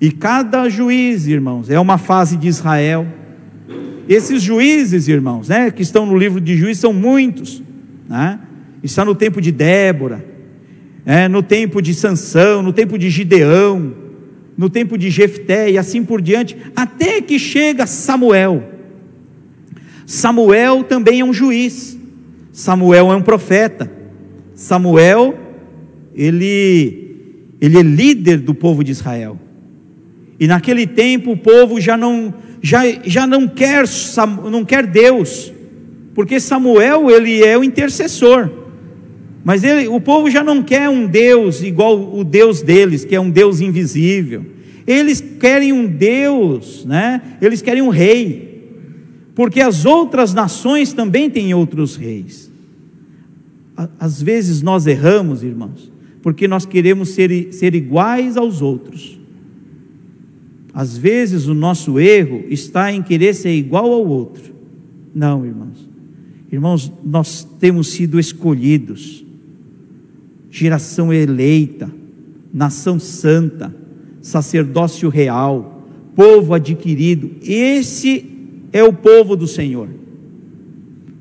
[0.00, 3.06] E cada juiz, irmãos, é uma fase de Israel.
[4.06, 7.62] Esses juízes, irmãos, né, que estão no livro de juízes, são muitos
[8.12, 8.38] né?
[8.82, 10.22] está no tempo de Débora,
[11.04, 13.94] é, no tempo de Sansão, no tempo de Gideão,
[14.56, 18.62] no tempo de Jefté e assim por diante, até que chega Samuel.
[20.06, 21.98] Samuel também é um juiz.
[22.52, 23.90] Samuel é um profeta.
[24.54, 25.38] Samuel,
[26.14, 27.00] ele
[27.60, 29.38] ele é líder do povo de Israel.
[30.38, 33.84] E naquele tempo o povo já não já, já não quer
[34.50, 35.52] não quer Deus
[36.14, 38.50] porque Samuel ele é o intercessor.
[39.44, 43.20] Mas ele, o povo já não quer um Deus igual o Deus deles, que é
[43.20, 44.44] um Deus invisível.
[44.86, 47.36] Eles querem um Deus, né?
[47.40, 48.52] Eles querem um rei.
[49.34, 52.50] Porque as outras nações também têm outros reis.
[53.98, 55.90] Às vezes nós erramos, irmãos,
[56.20, 59.18] porque nós queremos ser, ser iguais aos outros.
[60.74, 64.54] Às vezes o nosso erro está em querer ser igual ao outro.
[65.14, 65.88] Não, irmãos.
[66.50, 69.21] Irmãos, nós temos sido escolhidos,
[70.52, 71.90] geração eleita,
[72.52, 73.74] nação santa,
[74.20, 75.82] sacerdócio real,
[76.14, 77.30] povo adquirido.
[77.42, 78.26] Esse
[78.70, 79.88] é o povo do Senhor.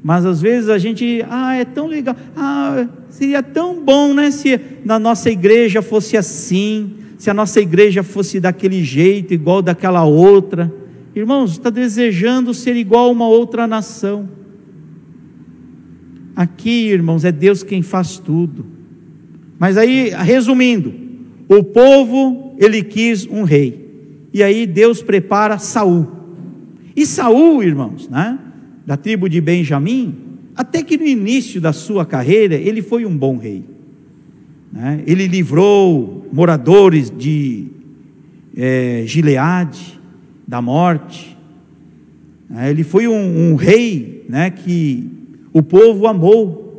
[0.03, 4.59] Mas às vezes a gente, ah, é tão legal, ah, seria tão bom, né, se
[4.84, 10.73] na nossa igreja fosse assim, se a nossa igreja fosse daquele jeito, igual daquela outra.
[11.15, 14.27] Irmãos, está desejando ser igual a uma outra nação.
[16.36, 18.80] Aqui, irmãos, é Deus quem faz tudo.
[19.62, 20.91] Mas aí, resumindo,
[21.47, 23.80] o povo ele quis um rei.
[24.34, 26.07] E aí Deus prepara Saul.
[26.95, 28.39] E Saul, irmãos, né,
[28.88, 30.16] da tribo de Benjamim,
[30.55, 33.64] até que no início da sua carreira ele foi um bom rei.
[34.74, 35.03] Né?
[35.05, 37.68] Ele livrou moradores de
[38.57, 39.99] é, Gileade
[40.47, 41.38] da morte.
[42.49, 42.72] Né?
[42.72, 45.07] Ele foi um, um rei né, que
[45.53, 46.70] o povo amou.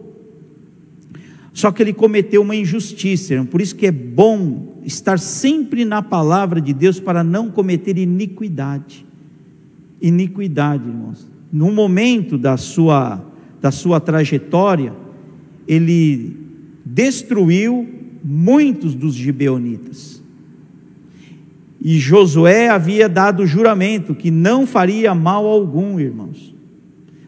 [1.53, 6.61] Só que ele cometeu uma injustiça, por isso que é bom estar sempre na palavra
[6.61, 9.05] de Deus para não cometer iniquidade.
[10.01, 11.31] Iniquidade, irmãos.
[11.53, 13.23] No momento da sua
[13.61, 14.93] da sua trajetória,
[15.69, 16.37] ele
[16.85, 17.89] destruiu
[18.25, 20.21] muitos dos gibeonitas.
[21.81, 26.53] E Josué havia dado juramento que não faria mal algum, irmãos.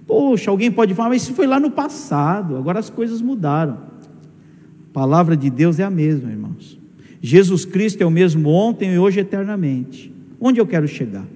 [0.07, 3.79] Poxa, alguém pode falar, mas isso foi lá no passado, agora as coisas mudaram.
[4.95, 6.79] Palavra de Deus é a mesma, irmãos.
[7.21, 10.15] Jesus Cristo é o mesmo ontem e hoje eternamente.
[10.41, 11.27] Onde eu quero chegar?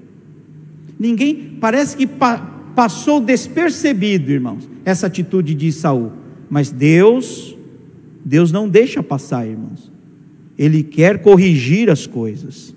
[0.96, 2.38] Ninguém, parece que pa,
[2.76, 6.12] passou despercebido, irmãos, essa atitude de Saul.
[6.48, 7.56] Mas Deus,
[8.24, 9.90] Deus não deixa passar, irmãos.
[10.56, 12.72] Ele quer corrigir as coisas.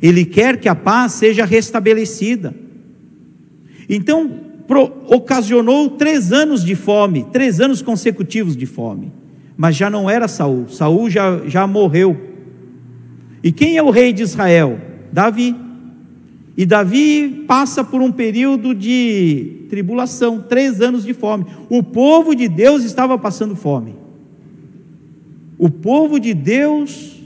[0.00, 2.54] Ele quer que a paz seja restabelecida.
[3.86, 4.30] Então,
[4.66, 9.12] pro, ocasionou três anos de fome, três anos consecutivos de fome.
[9.62, 10.68] Mas já não era Saul.
[10.68, 12.20] Saul já, já morreu.
[13.44, 14.76] E quem é o rei de Israel?
[15.12, 15.54] Davi.
[16.56, 21.46] E Davi passa por um período de tribulação, três anos de fome.
[21.68, 23.94] O povo de Deus estava passando fome.
[25.56, 27.22] O povo de Deus,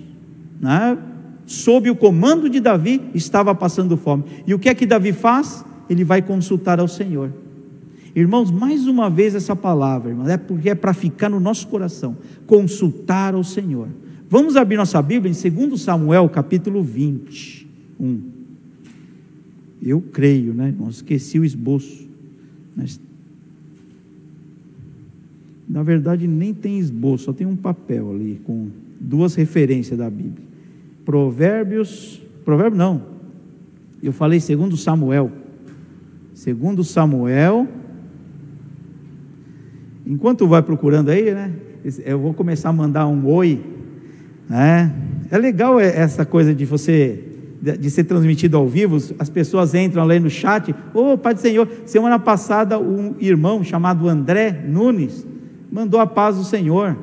[0.60, 0.98] né,
[1.46, 4.24] sob o comando de Davi, estava passando fome.
[4.46, 5.64] E o que é que Davi faz?
[5.88, 7.32] Ele vai consultar ao Senhor.
[8.16, 12.16] Irmãos, mais uma vez essa palavra, irmãos, é porque é para ficar no nosso coração.
[12.46, 13.88] Consultar ao Senhor.
[14.26, 18.22] Vamos abrir nossa Bíblia em 2 Samuel, capítulo 21.
[19.82, 20.88] Eu creio, né, irmão?
[20.88, 22.08] Esqueci o esboço.
[22.74, 22.98] Mas,
[25.68, 30.46] na verdade, nem tem esboço, só tem um papel ali com duas referências da Bíblia.
[31.04, 33.02] Provérbios, provérbio não.
[34.02, 35.30] Eu falei segundo Samuel.
[36.32, 37.68] Segundo Samuel.
[40.06, 41.50] Enquanto vai procurando aí, né?
[42.04, 43.60] Eu vou começar a mandar um oi,
[44.48, 44.92] né?
[45.30, 47.22] É legal essa coisa de você
[47.60, 51.40] de ser transmitido ao vivo, as pessoas entram ali no chat, ô oh, Pai do
[51.40, 55.26] Senhor, semana passada um irmão chamado André Nunes
[55.70, 56.96] mandou a paz do Senhor,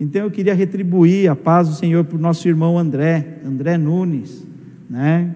[0.00, 4.46] então eu queria retribuir a paz do Senhor para o nosso irmão André, André Nunes,
[4.90, 5.30] né?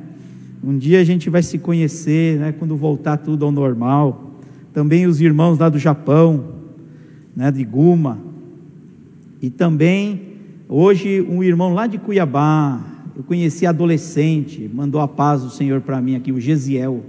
[0.65, 2.55] Um dia a gente vai se conhecer, né?
[2.59, 4.41] Quando voltar tudo ao normal.
[4.73, 6.56] Também os irmãos lá do Japão,
[7.37, 7.51] né?
[7.51, 8.19] De Guma.
[9.43, 10.23] E também
[10.69, 12.81] hoje um irmão lá de Cuiabá,
[13.15, 17.05] eu conheci adolescente, mandou a paz do Senhor para mim aqui, o Gesiel,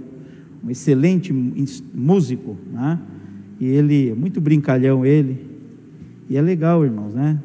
[0.62, 2.98] um excelente músico, né?
[3.58, 5.46] E ele, muito brincalhão ele.
[6.30, 7.38] E é legal, irmãos, né?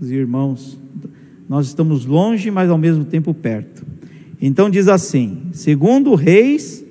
[0.00, 0.78] Os irmãos,
[1.48, 3.84] nós estamos longe, mas ao mesmo tempo perto.
[4.40, 6.84] Então diz assim, segundo Reis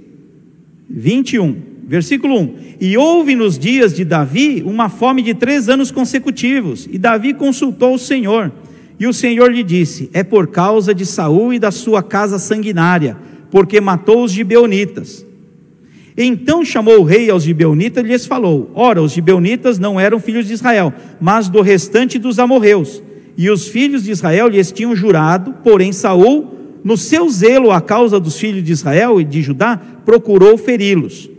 [0.90, 6.88] 21, versículo 1: E houve nos dias de Davi uma fome de três anos consecutivos,
[6.90, 8.50] e Davi consultou o Senhor.
[8.98, 13.18] E o Senhor lhe disse: É por causa de Saul e da sua casa sanguinária,
[13.52, 15.26] porque matou os gibeonitas.
[16.18, 20.48] Então chamou o rei aos gibeonitas e lhes falou: Ora, os gibeonitas não eram filhos
[20.48, 23.04] de Israel, mas do restante dos amorreus.
[23.38, 28.18] E os filhos de Israel lhes tinham jurado, porém Saul, no seu zelo à causa
[28.18, 31.30] dos filhos de Israel e de Judá, procurou feri-los.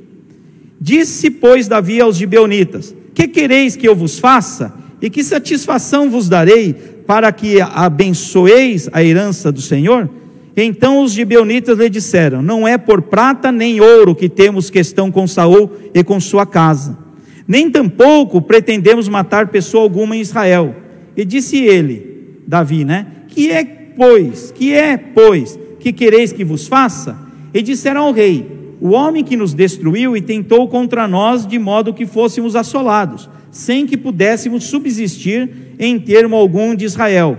[0.85, 4.75] Disse, pois, Davi aos gibeonitas: Que quereis que eu vos faça?
[5.01, 6.73] E que satisfação vos darei
[7.07, 10.11] para que abençoeis a herança do Senhor?
[10.57, 15.25] Então os gibeonitas lhe disseram: Não é por prata nem ouro que temos questão com
[15.25, 16.99] Saul e com sua casa,
[17.47, 20.75] nem tampouco pretendemos matar pessoa alguma em Israel.
[21.17, 23.07] E disse ele, Davi, né?
[23.29, 27.17] Que é, pois, que é, pois, que quereis que vos faça?
[27.55, 31.95] E disseram ao rei: O homem que nos destruiu e tentou contra nós de modo
[31.95, 37.39] que fôssemos assolados, sem que pudéssemos subsistir em termo algum de Israel.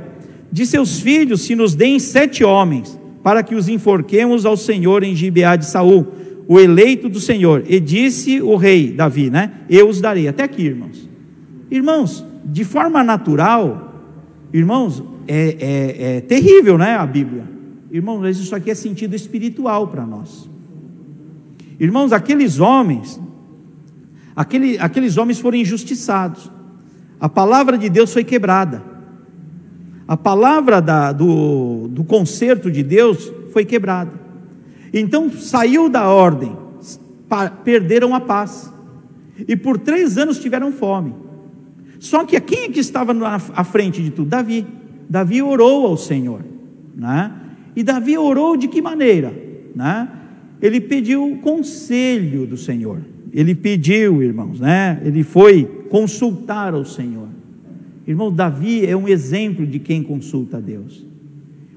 [0.50, 5.14] De seus filhos se nos deem sete homens, para que os enforquemos ao Senhor em
[5.14, 6.08] Gibeá de Saul,
[6.48, 7.66] o eleito do Senhor.
[7.68, 9.52] E disse o rei Davi, né?
[9.70, 10.30] Eu os darei.
[10.30, 11.10] Até aqui, irmãos.
[11.70, 14.02] Irmãos, de forma natural,
[14.54, 16.96] irmãos, é, é, é terrível, né?
[16.96, 17.44] A Bíblia.
[17.92, 20.53] Irmãos, mas isso aqui é sentido espiritual para nós.
[21.84, 23.20] Irmãos, aqueles homens,
[24.34, 26.50] aquele, aqueles homens foram injustiçados.
[27.20, 28.82] A palavra de Deus foi quebrada.
[30.08, 34.14] A palavra da, do, do conserto de Deus foi quebrada.
[34.94, 36.56] Então saiu da ordem,
[37.66, 38.72] perderam a paz.
[39.46, 41.14] E por três anos tiveram fome.
[42.00, 43.14] Só que quem é que estava
[43.54, 44.30] à frente de tudo?
[44.30, 44.66] Davi.
[45.10, 46.46] Davi orou ao Senhor.
[46.96, 47.30] Né?
[47.76, 49.34] E Davi orou de que maneira?
[49.76, 50.08] Né?
[50.64, 53.02] Ele pediu o conselho do Senhor.
[53.34, 55.02] Ele pediu, irmãos, né?
[55.04, 57.28] Ele foi consultar ao Senhor.
[58.08, 61.06] Irmão, Davi é um exemplo de quem consulta a Deus.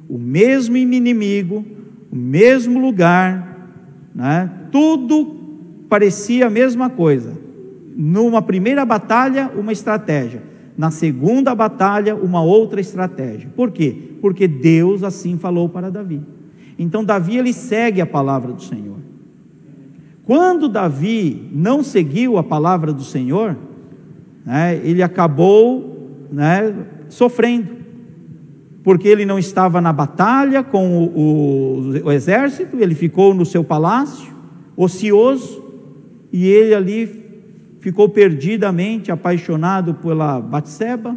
[0.09, 1.66] O mesmo inimigo,
[2.12, 3.72] o mesmo lugar,
[4.14, 4.49] né?
[4.70, 5.34] tudo
[5.89, 7.37] parecia a mesma coisa.
[7.97, 10.45] Numa primeira batalha, uma estratégia.
[10.78, 13.51] Na segunda batalha, uma outra estratégia.
[13.57, 13.97] Por quê?
[14.20, 16.36] Porque Deus assim falou para Davi.
[16.79, 18.97] Então, Davi ele segue a palavra do Senhor.
[20.24, 23.57] Quando Davi não seguiu a palavra do Senhor,
[24.45, 26.74] né, ele acabou né,
[27.09, 27.77] sofrendo,
[28.83, 33.62] porque ele não estava na batalha com o, o, o exército, ele ficou no seu
[33.62, 34.33] palácio,
[34.77, 35.64] ocioso,
[36.33, 37.24] e ele ali
[37.81, 41.16] ficou perdidamente apaixonado pela Batseba,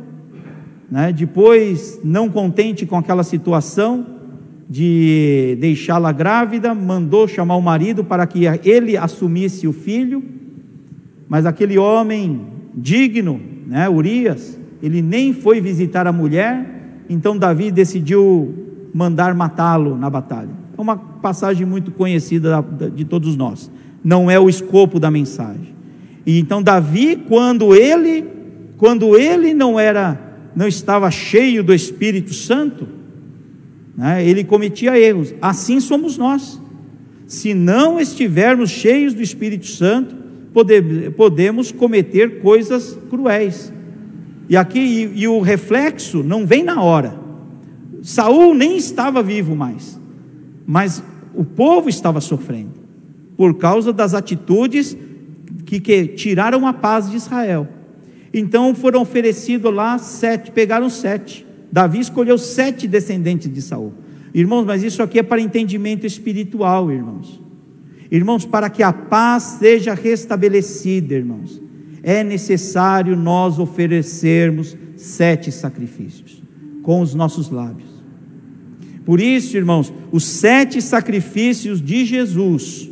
[0.89, 1.11] né?
[1.11, 4.18] depois, não contente com aquela situação
[4.69, 10.23] de deixá-la grávida, mandou chamar o marido para que ele assumisse o filho,
[11.27, 12.41] mas aquele homem
[12.75, 18.53] digno, né, Urias, ele nem foi visitar a mulher, então Davi decidiu
[18.93, 20.51] mandar matá-lo na batalha.
[20.77, 22.63] É uma passagem muito conhecida
[22.95, 23.71] de todos nós.
[24.03, 25.73] Não é o escopo da mensagem.
[26.25, 28.25] E então Davi, quando ele,
[28.77, 30.17] quando ele não era,
[30.55, 32.98] não estava cheio do Espírito Santo,
[33.99, 35.35] né, ele cometia erros.
[35.41, 36.57] Assim somos nós.
[37.27, 40.15] Se não estivermos cheios do Espírito Santo,
[40.53, 43.73] pode, podemos cometer coisas cruéis.
[44.47, 47.19] E aqui e, e o reflexo não vem na hora.
[48.01, 49.99] Saul nem estava vivo mais,
[50.65, 51.03] mas
[51.35, 52.79] o povo estava sofrendo
[53.35, 54.97] por causa das atitudes
[55.65, 57.67] que, que tiraram a paz de Israel.
[58.33, 61.45] Então foram oferecidos lá sete, pegaram sete.
[61.71, 63.93] Davi escolheu sete descendentes de Saul.
[64.33, 67.41] Irmãos, mas isso aqui é para entendimento espiritual, irmãos.
[68.11, 71.61] Irmãos, para que a paz seja restabelecida, irmãos,
[72.01, 76.41] é necessário nós oferecermos sete sacrifícios
[76.81, 77.89] com os nossos lábios.
[79.05, 82.89] Por isso, irmãos, os sete sacrifícios de Jesus.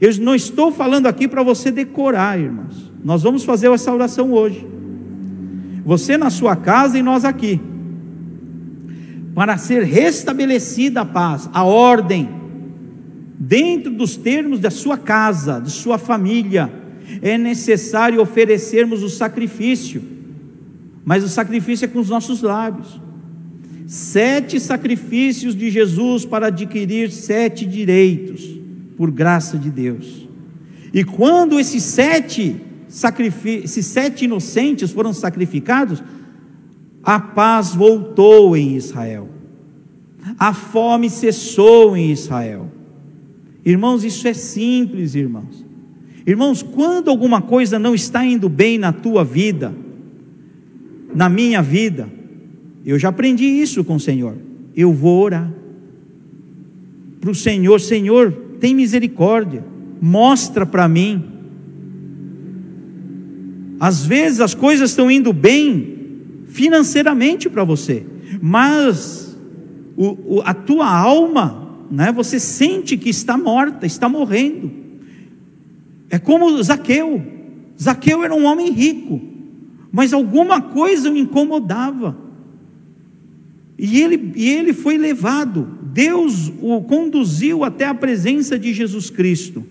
[0.00, 2.92] Eu não estou falando aqui para você decorar, irmãos.
[3.02, 4.66] Nós vamos fazer essa oração hoje.
[5.86, 7.60] Você na sua casa e nós aqui.
[9.36, 12.28] Para ser restabelecida a paz, a ordem,
[13.38, 16.72] dentro dos termos da sua casa, de sua família,
[17.22, 20.02] é necessário oferecermos o sacrifício,
[21.04, 23.00] mas o sacrifício é com os nossos lábios.
[23.86, 28.44] Sete sacrifícios de Jesus para adquirir sete direitos,
[28.96, 30.26] por graça de Deus.
[30.92, 36.02] E quando esses sete esses sete inocentes foram sacrificados,
[37.02, 39.28] a paz voltou em Israel,
[40.38, 42.70] a fome cessou em Israel.
[43.64, 45.64] Irmãos, isso é simples, irmãos.
[46.26, 49.74] Irmãos, quando alguma coisa não está indo bem na tua vida,
[51.14, 52.08] na minha vida,
[52.84, 54.34] eu já aprendi isso com o Senhor.
[54.74, 55.52] Eu vou orar
[57.20, 59.64] para o Senhor: Senhor, tem misericórdia,
[60.00, 61.24] mostra para mim.
[63.78, 68.04] Às vezes as coisas estão indo bem financeiramente para você,
[68.40, 69.36] mas
[69.96, 74.70] o, o, a tua alma, né, você sente que está morta, está morrendo.
[76.08, 77.22] É como Zaqueu.
[77.80, 79.20] Zaqueu era um homem rico,
[79.92, 82.16] mas alguma coisa o incomodava.
[83.78, 89.64] E ele, e ele foi levado, Deus o conduziu até a presença de Jesus Cristo.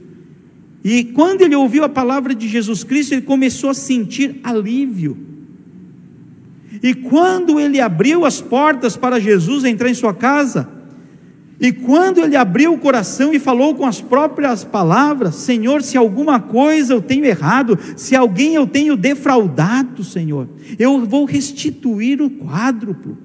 [0.87, 5.17] E quando ele ouviu a palavra de Jesus Cristo, ele começou a sentir alívio.
[6.83, 10.69] E quando ele abriu as portas para Jesus entrar em sua casa,
[11.59, 16.39] e quando ele abriu o coração e falou com as próprias palavras: Senhor, se alguma
[16.39, 23.17] coisa eu tenho errado, se alguém eu tenho defraudado, Senhor, eu vou restituir o quádruplo.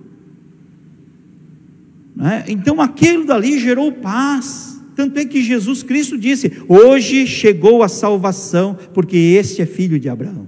[2.16, 2.46] Né?
[2.48, 4.69] Então aquilo dali gerou paz.
[5.00, 10.10] Tanto é que Jesus Cristo disse: Hoje chegou a salvação, porque este é filho de
[10.10, 10.46] Abraão.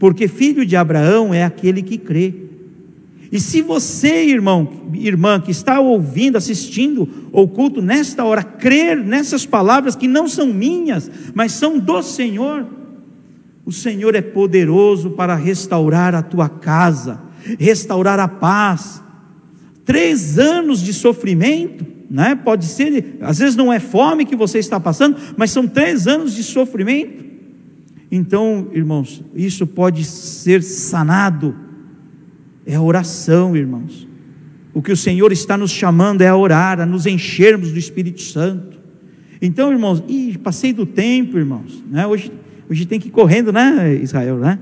[0.00, 2.34] Porque filho de Abraão é aquele que crê.
[3.30, 9.46] E se você, irmão, irmã, que está ouvindo, assistindo o culto nesta hora, crer nessas
[9.46, 12.66] palavras que não são minhas, mas são do Senhor,
[13.64, 17.20] o Senhor é poderoso para restaurar a tua casa,
[17.60, 19.00] restaurar a paz.
[19.84, 22.34] Três anos de sofrimento, né?
[22.34, 26.34] Pode ser, às vezes não é fome que você está passando, mas são três anos
[26.34, 27.24] de sofrimento.
[28.10, 31.54] Então, irmãos, isso pode ser sanado
[32.66, 34.06] é a oração, irmãos.
[34.72, 38.20] O que o Senhor está nos chamando é a orar, a nos enchermos do Espírito
[38.20, 38.78] Santo.
[39.42, 41.82] Então, irmãos, ih, passei do tempo, irmãos.
[41.90, 42.06] Né?
[42.06, 42.30] Hoje,
[42.68, 44.58] hoje tem que ir correndo, né, Israel, né?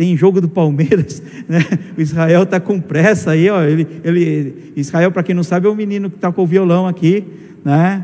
[0.00, 1.62] Tem jogo do Palmeiras, né?
[1.94, 3.62] O Israel está com pressa aí, ó.
[3.62, 6.86] Ele, ele, Israel, para quem não sabe, é o menino que está com o violão
[6.86, 7.22] aqui,
[7.62, 8.02] né?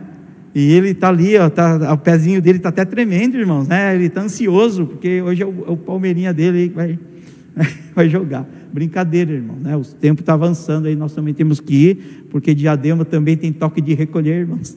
[0.54, 3.94] E ele está ali, ó, tá, o pezinho dele está até tremendo, irmãos, né?
[3.94, 6.98] Ele está ansioso, porque hoje é o, é o Palmeirinha dele que vai,
[7.96, 8.46] vai jogar.
[8.70, 9.74] Brincadeira, irmão, né?
[9.74, 13.80] O tempo está avançando aí, nós também temos que ir, porque Diadema também tem toque
[13.80, 14.76] de recolher, irmãos.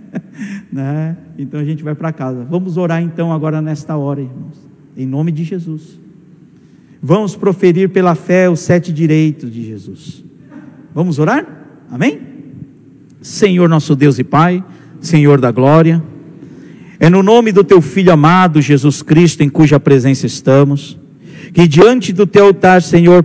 [0.70, 1.16] né?
[1.38, 2.44] Então a gente vai para casa.
[2.44, 6.01] Vamos orar então agora nesta hora, irmãos, em nome de Jesus.
[7.02, 10.24] Vamos proferir pela fé os sete direitos de Jesus.
[10.94, 11.46] Vamos orar?
[11.90, 12.20] Amém?
[13.20, 14.62] Senhor nosso Deus e Pai,
[15.00, 16.02] Senhor da glória,
[17.00, 20.98] é no nome do teu Filho amado Jesus Cristo, em cuja presença estamos
[21.52, 23.24] que diante do teu altar, Senhor,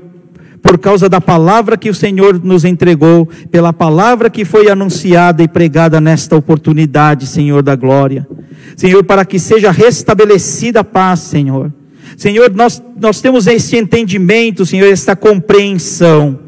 [0.62, 5.48] por causa da palavra que o Senhor nos entregou, pela palavra que foi anunciada e
[5.48, 8.28] pregada nesta oportunidade, Senhor da glória.
[8.76, 11.72] Senhor, para que seja restabelecida a paz, Senhor.
[12.16, 16.48] Senhor, nós, nós temos esse entendimento, Senhor, esta compreensão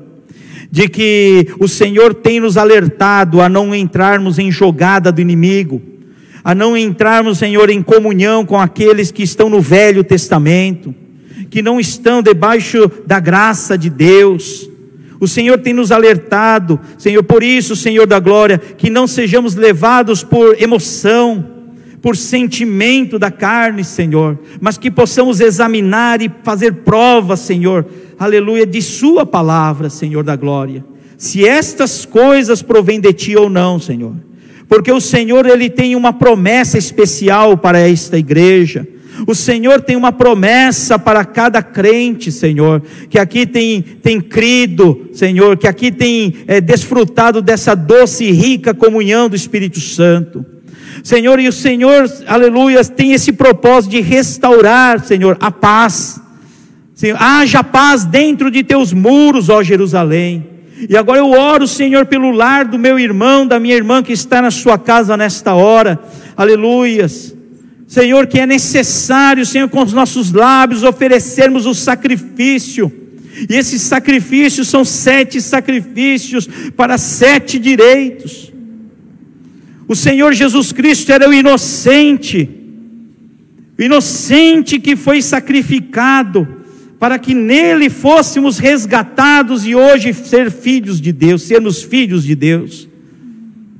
[0.71, 5.81] de que o Senhor tem nos alertado a não entrarmos em jogada do inimigo,
[6.43, 10.93] a não entrarmos, Senhor, em comunhão com aqueles que estão no Velho Testamento,
[11.49, 14.69] que não estão debaixo da graça de Deus.
[15.19, 20.23] O Senhor tem nos alertado, Senhor, por isso, Senhor da glória, que não sejamos levados
[20.23, 21.58] por emoção,
[22.01, 27.85] por sentimento da carne, Senhor, mas que possamos examinar e fazer provas, Senhor,
[28.17, 30.83] aleluia, de Sua palavra, Senhor da glória.
[31.17, 34.15] Se estas coisas provêm de Ti ou não, Senhor,
[34.67, 38.87] porque o Senhor, Ele tem uma promessa especial para esta igreja.
[39.27, 45.57] O Senhor tem uma promessa para cada crente, Senhor, que aqui tem, tem crido, Senhor,
[45.57, 50.45] que aqui tem é, desfrutado dessa doce e rica comunhão do Espírito Santo.
[51.03, 56.19] Senhor, e o Senhor, aleluia, tem esse propósito de restaurar, Senhor, a paz.
[56.93, 60.47] Senhor, haja paz dentro de teus muros, ó Jerusalém.
[60.87, 64.41] E agora eu oro, Senhor, pelo lar do meu irmão, da minha irmã que está
[64.41, 65.99] na sua casa nesta hora.
[66.37, 67.35] Aleluias.
[67.87, 72.91] Senhor, que é necessário, Senhor, com os nossos lábios oferecermos o sacrifício.
[73.49, 78.53] E esses sacrifícios são sete sacrifícios para sete direitos.
[79.89, 82.47] O Senhor Jesus Cristo era o inocente,
[83.75, 86.47] o inocente que foi sacrificado
[86.99, 92.87] para que nele fôssemos resgatados e hoje ser filhos de Deus, sermos filhos de Deus.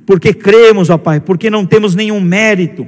[0.04, 2.84] Porque cremos, ó Pai, porque não temos nenhum mérito.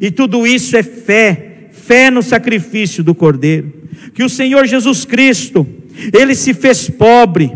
[0.00, 3.72] E tudo isso é fé, fé no sacrifício do Cordeiro.
[4.12, 5.64] Que o Senhor Jesus Cristo,
[6.12, 7.52] ele se fez pobre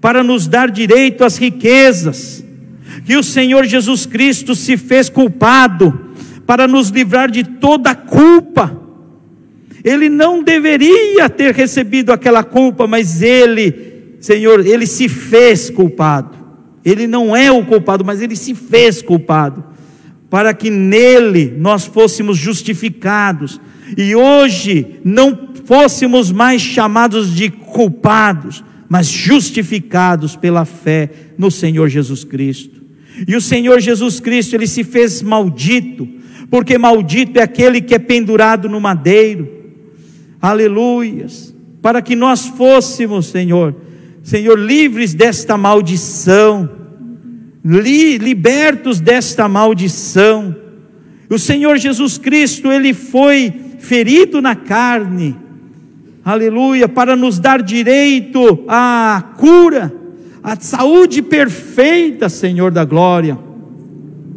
[0.00, 2.43] para nos dar direito às riquezas.
[3.04, 6.12] Que o Senhor Jesus Cristo se fez culpado
[6.46, 8.84] para nos livrar de toda a culpa
[9.84, 16.38] ele não deveria ter recebido aquela culpa, mas ele, Senhor, ele se fez culpado.
[16.82, 19.62] Ele não é o culpado, mas ele se fez culpado,
[20.30, 23.60] para que nele nós fôssemos justificados
[23.96, 32.24] e hoje não fôssemos mais chamados de culpados, mas justificados pela fé no Senhor Jesus
[32.24, 32.83] Cristo.
[33.26, 36.08] E o Senhor Jesus Cristo, ele se fez maldito,
[36.50, 39.48] porque maldito é aquele que é pendurado no madeiro.
[40.40, 43.74] Aleluias, para que nós fôssemos, Senhor,
[44.22, 46.68] Senhor, livres desta maldição,
[47.64, 50.56] li, libertos desta maldição.
[51.30, 55.36] O Senhor Jesus Cristo, Ele foi ferido na carne,
[56.24, 59.94] aleluia, para nos dar direito à cura,
[60.44, 63.38] à saúde perfeita, Senhor da glória.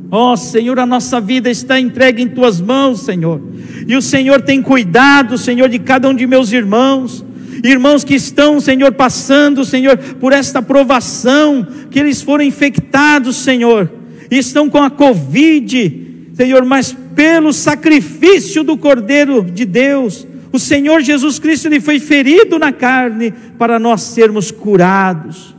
[0.10, 3.42] Ó oh, Senhor, a nossa vida está entregue em tuas mãos, Senhor.
[3.86, 7.26] E o Senhor tem cuidado, Senhor, de cada um de meus irmãos.
[7.62, 13.92] Irmãos que estão, Senhor, passando, Senhor, por esta provação, que eles foram infectados, Senhor,
[14.32, 21.02] e estão com a Covid, Senhor, mas pelo sacrifício do Cordeiro de Deus, o Senhor
[21.02, 25.57] Jesus Cristo, ele foi ferido na carne para nós sermos curados.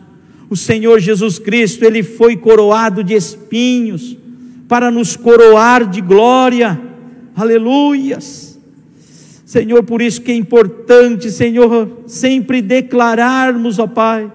[0.50, 4.16] O Senhor Jesus Cristo, ele foi coroado de espinhos
[4.66, 6.80] para nos coroar de glória.
[7.36, 8.58] Aleluias.
[9.44, 14.30] Senhor, por isso que é importante, Senhor, sempre declararmos, ó Pai,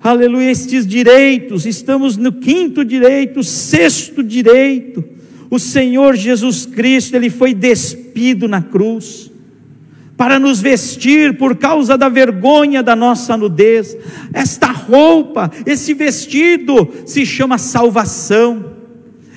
[0.00, 1.66] aleluia, estes direitos.
[1.66, 5.04] Estamos no quinto direito, sexto direito.
[5.50, 9.30] O Senhor Jesus Cristo, Ele foi despido na cruz
[10.16, 13.96] para nos vestir por causa da vergonha da nossa nudez.
[14.32, 18.74] Esta roupa, esse vestido se chama salvação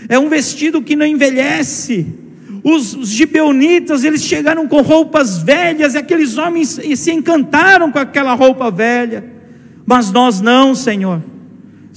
[0.09, 2.05] é um vestido que não envelhece.
[2.63, 8.33] Os, os gibeonitas, eles chegaram com roupas velhas, e aqueles homens se encantaram com aquela
[8.33, 9.23] roupa velha,
[9.85, 11.21] mas nós não, Senhor.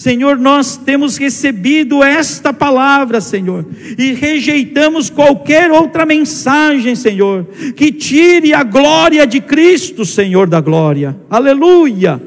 [0.01, 3.67] Senhor, nós temos recebido esta palavra, Senhor,
[3.99, 7.45] e rejeitamos qualquer outra mensagem, Senhor,
[7.77, 11.15] que tire a glória de Cristo, Senhor da glória.
[11.29, 12.19] Aleluia.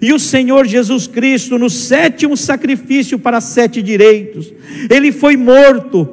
[0.00, 4.50] E o Senhor Jesus Cristo, no sétimo sacrifício para sete direitos,
[4.88, 6.08] ele foi morto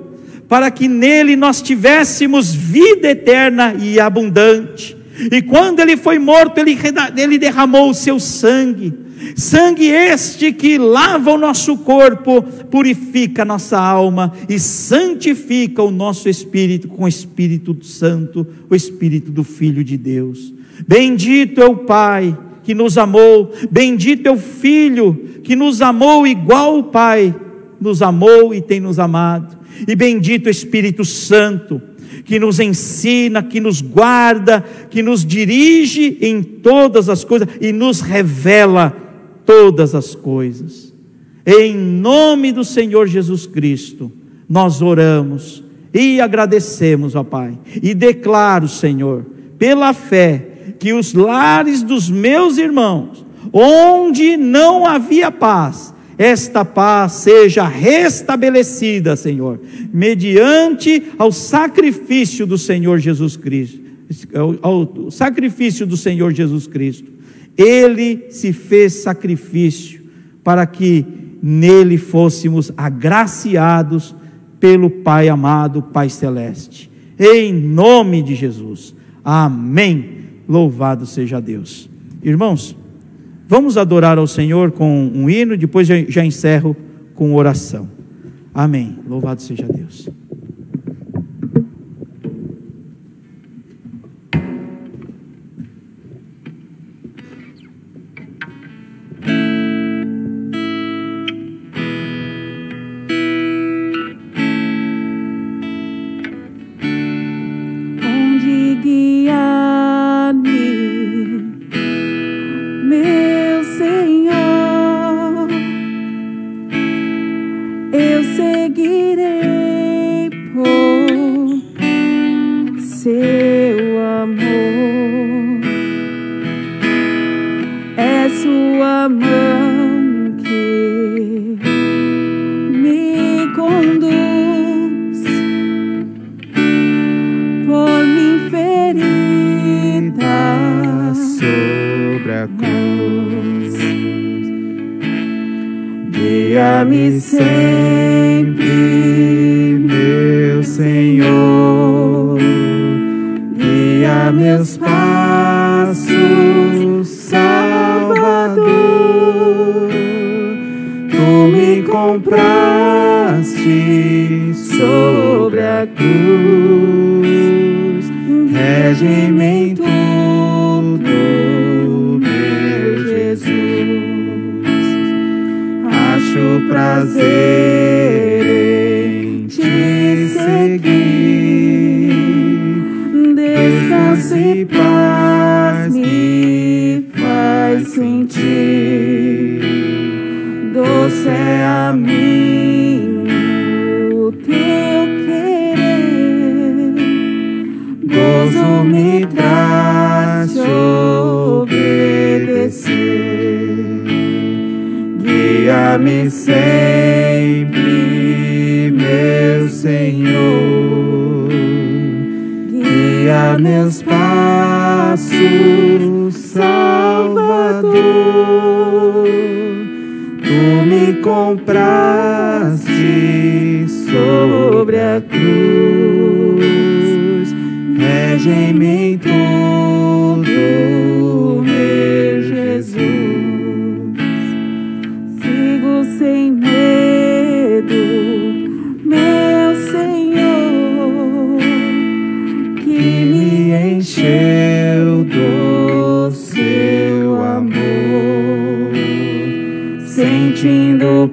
[0.49, 4.97] para que nele nós tivéssemos vida eterna e abundante.
[5.31, 6.77] E quando ele foi morto, ele,
[7.15, 9.04] ele derramou o seu sangue,
[9.35, 16.29] sangue este que lava o nosso corpo, purifica a nossa alma e santifica o nosso
[16.29, 20.53] espírito com o Espírito Santo, o Espírito do Filho de Deus.
[20.87, 23.51] Bendito é o Pai que nos amou.
[23.71, 27.33] Bendito é o Filho que nos amou igual o Pai
[27.79, 29.57] nos amou e tem nos amado.
[29.87, 31.81] E bendito o Espírito Santo
[32.23, 38.01] que nos ensina, que nos guarda, que nos dirige em todas as coisas e nos
[38.01, 39.04] revela
[39.45, 40.93] todas as coisas.
[41.45, 44.11] Em nome do Senhor Jesus Cristo,
[44.49, 49.25] nós oramos e agradecemos, ó Pai, e declaro, Senhor,
[49.57, 57.67] pela fé, que os lares dos meus irmãos, onde não havia paz, esta paz seja
[57.67, 59.59] restabelecida, Senhor,
[59.93, 63.79] mediante ao sacrifício do Senhor Jesus Cristo,
[64.33, 67.11] ao, ao sacrifício do Senhor Jesus Cristo.
[67.57, 70.03] Ele se fez sacrifício
[70.43, 71.05] para que
[71.41, 74.15] nele fôssemos agraciados
[74.59, 76.89] pelo Pai amado, Pai celeste.
[77.19, 78.95] Em nome de Jesus.
[79.23, 80.25] Amém.
[80.47, 81.89] Louvado seja Deus.
[82.21, 82.75] Irmãos,
[83.47, 86.75] Vamos adorar ao Senhor com um hino, depois já, encerro
[87.13, 87.87] com oração.
[88.51, 88.97] Amém.
[89.07, 90.09] Louvado seja Deus.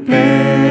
[0.05, 0.62] pay.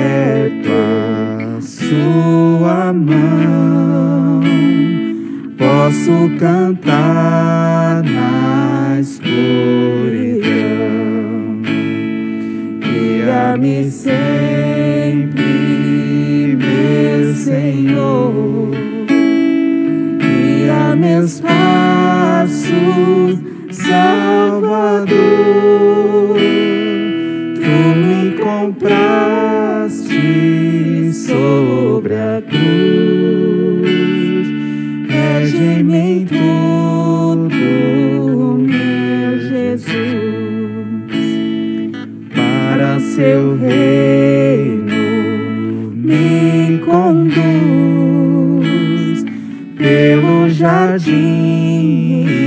[51.01, 52.37] sozinho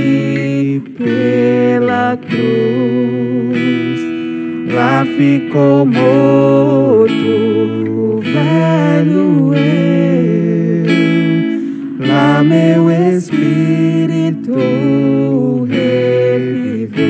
[0.97, 3.55] pela cruz.
[4.73, 7.13] Lá ficou morto
[7.87, 10.85] o velho eu.
[12.07, 14.55] Lá meu espírito
[15.69, 17.05] reviveu.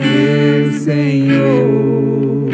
[0.00, 2.50] meu Senhor.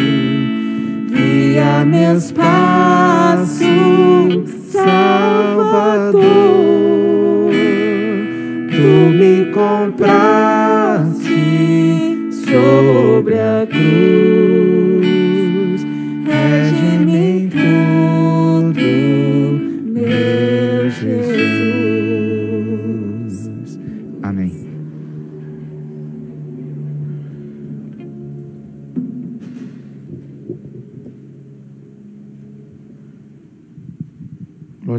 [1.11, 2.72] Guia meus pais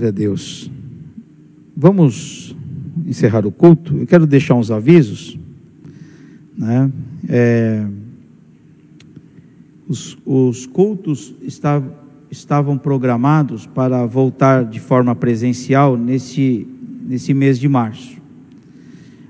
[0.04, 0.70] Glória a Deus.
[1.78, 2.54] Vamos
[3.08, 3.96] encerrar o culto.
[3.96, 5.40] Eu quero deixar uns avisos.
[6.58, 6.92] Né?
[7.30, 7.88] É,
[9.88, 11.94] os, os cultos estavam,
[12.30, 16.68] estavam programados para voltar de forma presencial nesse,
[17.08, 18.18] nesse mês de março.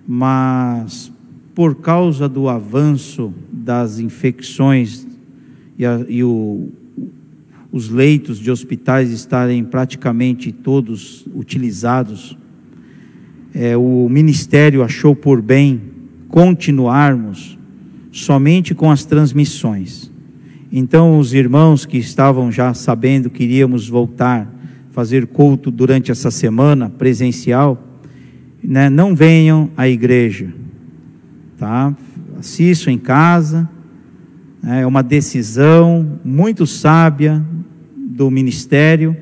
[0.07, 1.11] Mas,
[1.53, 5.05] por causa do avanço das infecções
[5.77, 6.71] e, a, e o,
[7.73, 12.37] os leitos de hospitais estarem praticamente todos utilizados,
[13.51, 15.81] é, o ministério achou por bem
[16.29, 17.57] continuarmos
[18.11, 20.11] somente com as transmissões.
[20.71, 24.47] Então, os irmãos que estavam já sabendo que iríamos voltar,
[24.91, 27.83] fazer culto durante essa semana presencial,
[28.63, 30.53] né, não venham à igreja,
[31.57, 31.95] tá?
[32.37, 33.67] Assistam em casa,
[34.61, 37.43] né, é uma decisão muito sábia
[38.13, 39.17] do ministério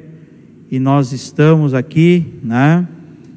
[0.69, 2.87] e nós estamos aqui, né,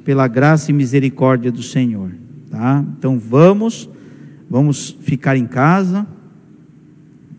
[0.05, 2.11] pela graça e misericórdia do Senhor,
[2.51, 2.85] tá?
[2.99, 3.89] Então vamos,
[4.51, 6.07] vamos ficar em casa,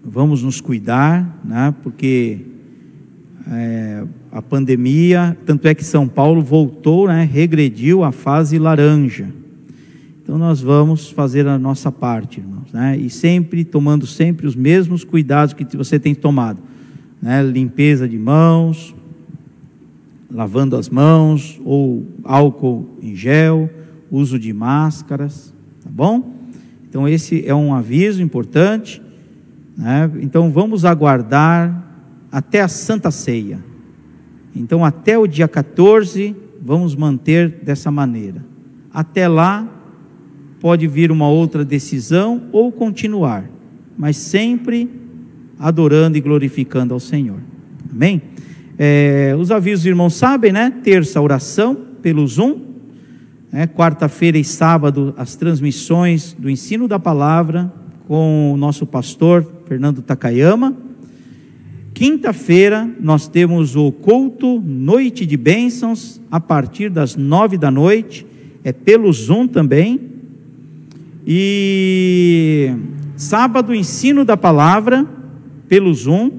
[0.04, 2.40] vamos nos cuidar, né, porque
[3.52, 9.28] é, a pandemia, tanto é que São Paulo voltou, né, regrediu à fase laranja.
[10.24, 12.98] Então nós vamos fazer a nossa parte, irmãos, né?
[12.98, 16.60] E sempre tomando sempre os mesmos cuidados que você tem tomado,
[17.26, 17.42] né?
[17.42, 18.94] Limpeza de mãos,
[20.30, 23.68] lavando as mãos ou álcool em gel,
[24.12, 25.52] uso de máscaras,
[25.84, 26.36] tá bom?
[26.88, 29.02] Então esse é um aviso importante,
[29.76, 30.10] né?
[30.22, 31.84] Então vamos aguardar
[32.32, 33.58] até a Santa Ceia.
[34.56, 38.46] Então até o dia 14 vamos manter dessa maneira.
[38.94, 39.68] Até lá
[40.60, 43.50] pode vir uma outra decisão ou continuar,
[43.98, 45.05] mas sempre
[45.60, 47.40] adorando e glorificando ao Senhor.
[47.92, 48.22] Amém?
[48.78, 50.74] É, os avisos, irmãos, sabem, né?
[50.84, 52.60] Terça, oração pelo Zoom.
[53.52, 53.68] Né?
[53.68, 57.72] Quarta-feira e sábado, as transmissões do ensino da palavra
[58.08, 60.76] com o nosso pastor Fernando Takayama.
[61.94, 68.28] Quinta-feira, nós temos o culto Noite de Bênçãos, a partir das nove da noite.
[68.62, 70.02] É pelo Zoom também.
[71.26, 72.74] E
[73.16, 75.08] sábado, ensino da palavra
[75.76, 76.32] pelo Zoom,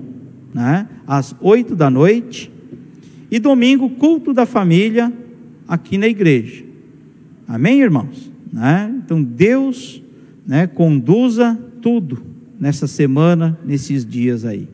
[0.54, 0.88] né?
[1.06, 2.50] às oito da noite.
[3.30, 5.12] E domingo, culto da família
[5.68, 6.64] aqui na igreja.
[7.46, 8.32] Amém, irmãos?
[8.50, 8.90] Né?
[9.04, 10.02] Então, Deus
[10.46, 12.22] né, conduza tudo
[12.58, 14.66] nessa semana, nesses dias aí.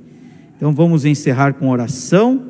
[0.56, 2.40] Então, vamos encerrar com oração.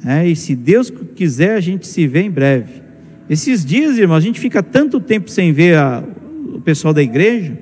[0.00, 0.28] Né?
[0.28, 2.82] E se Deus quiser, a gente se vê em breve.
[3.28, 6.04] Esses dias, irmãos, a gente fica tanto tempo sem ver a,
[6.54, 7.58] o pessoal da igreja.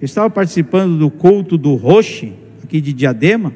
[0.00, 3.52] Eu estava participando do culto do Roche, aqui de Diadema.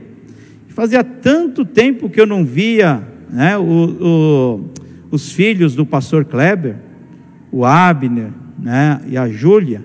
[0.69, 4.65] Fazia tanto tempo que eu não via né, o, o,
[5.11, 6.77] os filhos do pastor Kleber,
[7.51, 9.85] o Abner né, e a Júlia.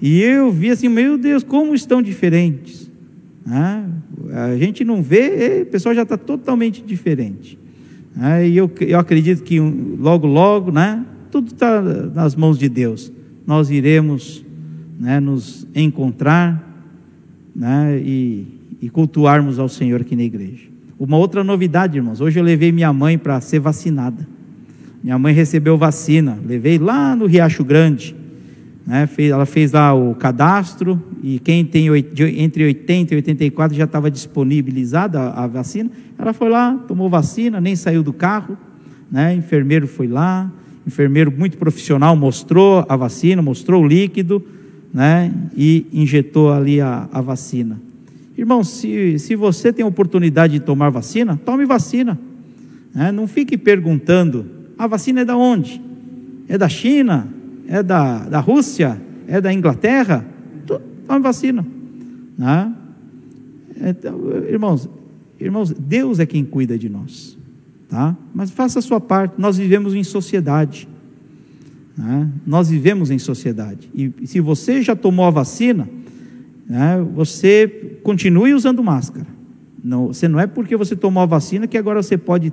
[0.00, 2.90] E eu vi assim, meu Deus, como estão diferentes.
[3.44, 3.84] Né?
[4.32, 7.58] A gente não vê, o pessoal já está totalmente diferente.
[8.14, 8.46] Né?
[8.46, 13.10] E eu, eu acredito que logo, logo, né, tudo está nas mãos de Deus.
[13.46, 14.44] Nós iremos
[14.98, 16.69] né, nos encontrar
[17.60, 18.46] né, e,
[18.80, 20.64] e cultuarmos ao Senhor aqui na igreja.
[20.98, 24.26] Uma outra novidade, irmãos, hoje eu levei minha mãe para ser vacinada.
[25.04, 28.16] Minha mãe recebeu vacina, levei lá no Riacho Grande.
[28.86, 31.88] Né, fez, ela fez lá o cadastro e quem tem
[32.34, 35.90] entre 80 e 84 já estava disponibilizada a, a, vacina.
[36.18, 38.56] Ela foi lá, tomou vacina, nem saiu do carro.
[39.12, 40.50] Né, enfermeiro foi lá,
[40.86, 44.42] enfermeiro muito profissional mostrou a vacina, mostrou o líquido
[44.92, 47.80] né, e injetou ali a, a vacina.
[48.36, 52.18] Irmão, se, se você tem oportunidade de tomar vacina, tome vacina.
[52.94, 53.12] Né?
[53.12, 54.46] Não fique perguntando:
[54.78, 55.80] a vacina é da onde?
[56.48, 57.28] É da China?
[57.68, 59.00] É da, da Rússia?
[59.28, 60.24] É da Inglaterra?
[61.06, 61.66] Tome vacina.
[62.38, 62.72] Né?
[63.80, 64.18] Então,
[64.48, 64.88] irmãos,
[65.38, 67.36] irmãos, Deus é quem cuida de nós.
[67.88, 68.16] Tá?
[68.32, 70.88] Mas faça a sua parte, nós vivemos em sociedade.
[72.00, 72.30] Né?
[72.46, 73.90] Nós vivemos em sociedade.
[73.94, 75.86] E se você já tomou a vacina,
[76.66, 79.26] né, você continue usando máscara.
[79.84, 82.52] Não, você não é porque você tomou a vacina que agora você pode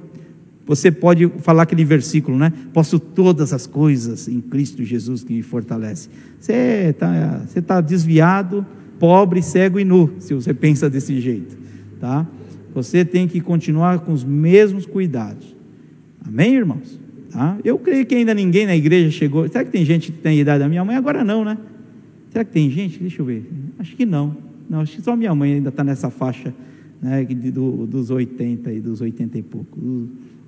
[0.66, 2.52] você pode falar aquele versículo, né?
[2.74, 6.10] Posso todas as coisas em Cristo Jesus que me fortalece.
[6.38, 8.66] Você está você tá desviado,
[9.00, 11.58] pobre, cego e nu, se você pensa desse jeito,
[12.02, 12.28] tá?
[12.76, 15.56] Você tem que continuar com os mesmos cuidados.
[16.26, 17.07] Amém, irmãos?
[17.38, 17.56] Tá?
[17.64, 19.48] Eu creio que ainda ninguém na igreja chegou.
[19.48, 20.96] Será que tem gente que tem a idade da minha mãe?
[20.96, 21.56] Agora não, né?
[22.32, 22.98] Será que tem gente?
[22.98, 23.48] Deixa eu ver.
[23.78, 24.36] Acho que não.
[24.68, 26.52] Não, acho que só minha mãe ainda está nessa faixa
[27.00, 29.78] né, do, dos 80 e dos 80 e pouco.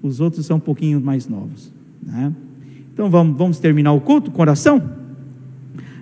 [0.01, 1.71] Os outros são um pouquinho mais novos.
[2.01, 2.33] Né?
[2.91, 4.81] Então vamos, vamos terminar o culto com oração?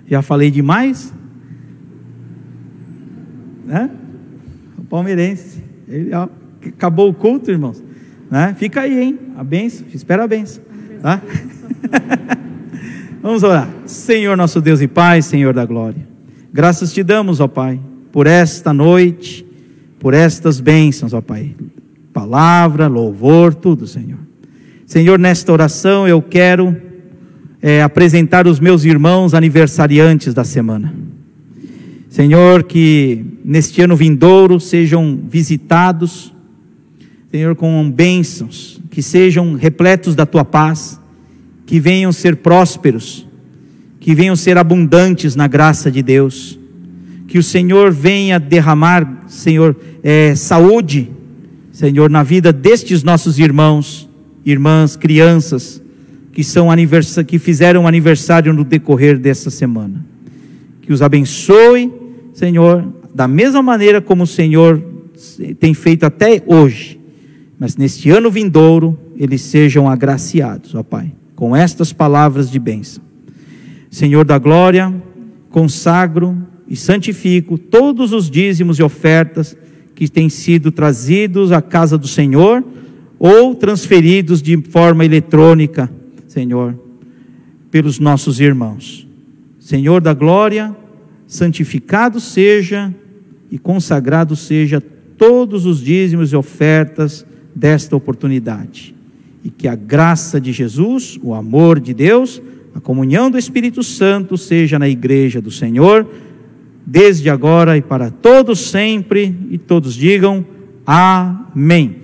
[0.06, 1.12] Já falei demais.
[3.66, 3.90] Né?
[4.78, 5.62] O palmeirense.
[5.86, 6.30] Ele, ó,
[6.66, 7.84] acabou o culto, irmãos.
[8.30, 8.54] Né?
[8.58, 9.18] Fica aí, hein?
[9.36, 9.86] A benção.
[9.92, 10.66] Espera a benção.
[11.02, 11.20] Tá?
[13.22, 13.68] Vamos orar.
[13.86, 16.06] Senhor nosso Deus e Pai, Senhor da glória.
[16.52, 17.80] Graças te damos, ó Pai,
[18.10, 19.44] por esta noite,
[19.98, 21.54] por estas bênçãos, ó Pai.
[22.12, 24.18] Palavra, louvor, tudo, Senhor.
[24.86, 26.76] Senhor, nesta oração eu quero
[27.60, 30.94] é, apresentar os meus irmãos aniversariantes da semana.
[32.08, 36.34] Senhor, que neste ano vindouro sejam visitados,
[37.30, 41.00] Senhor, com bênçãos, que sejam repletos da tua paz,
[41.64, 43.24] que venham ser prósperos,
[44.00, 46.58] que venham ser abundantes na graça de Deus,
[47.28, 51.12] que o Senhor venha derramar, Senhor, é, saúde,
[51.70, 54.08] Senhor, na vida destes nossos irmãos,
[54.44, 55.80] irmãs, crianças,
[56.32, 56.66] que, são
[57.24, 60.04] que fizeram aniversário no decorrer dessa semana.
[60.82, 61.92] Que os abençoe,
[62.34, 62.84] Senhor,
[63.14, 64.82] da mesma maneira como o Senhor
[65.60, 66.97] tem feito até hoje,
[67.58, 73.00] mas neste ano vindouro eles sejam agraciados, ó Pai com estas palavras de bênção.
[73.88, 74.92] Senhor da glória,
[75.50, 76.36] consagro
[76.66, 79.56] e santifico todos os dízimos e ofertas
[79.94, 82.64] que têm sido trazidos à casa do Senhor
[83.20, 85.88] ou transferidos de forma eletrônica,
[86.26, 86.76] Senhor,
[87.70, 89.06] pelos nossos irmãos.
[89.60, 90.74] Senhor da glória,
[91.24, 92.92] santificado seja
[93.48, 97.24] e consagrado seja todos os dízimos e ofertas
[97.58, 98.94] desta oportunidade
[99.42, 102.40] e que a graça de Jesus, o amor de Deus,
[102.74, 106.06] a comunhão do Espírito Santo seja na igreja do Senhor,
[106.86, 110.44] desde agora e para todos sempre, e todos digam
[110.86, 111.96] amém.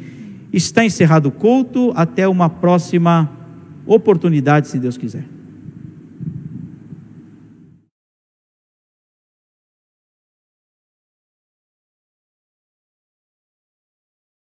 [0.53, 3.31] Está encerrado o culto, até uma próxima
[3.87, 5.34] oportunidade, se Deus quiser.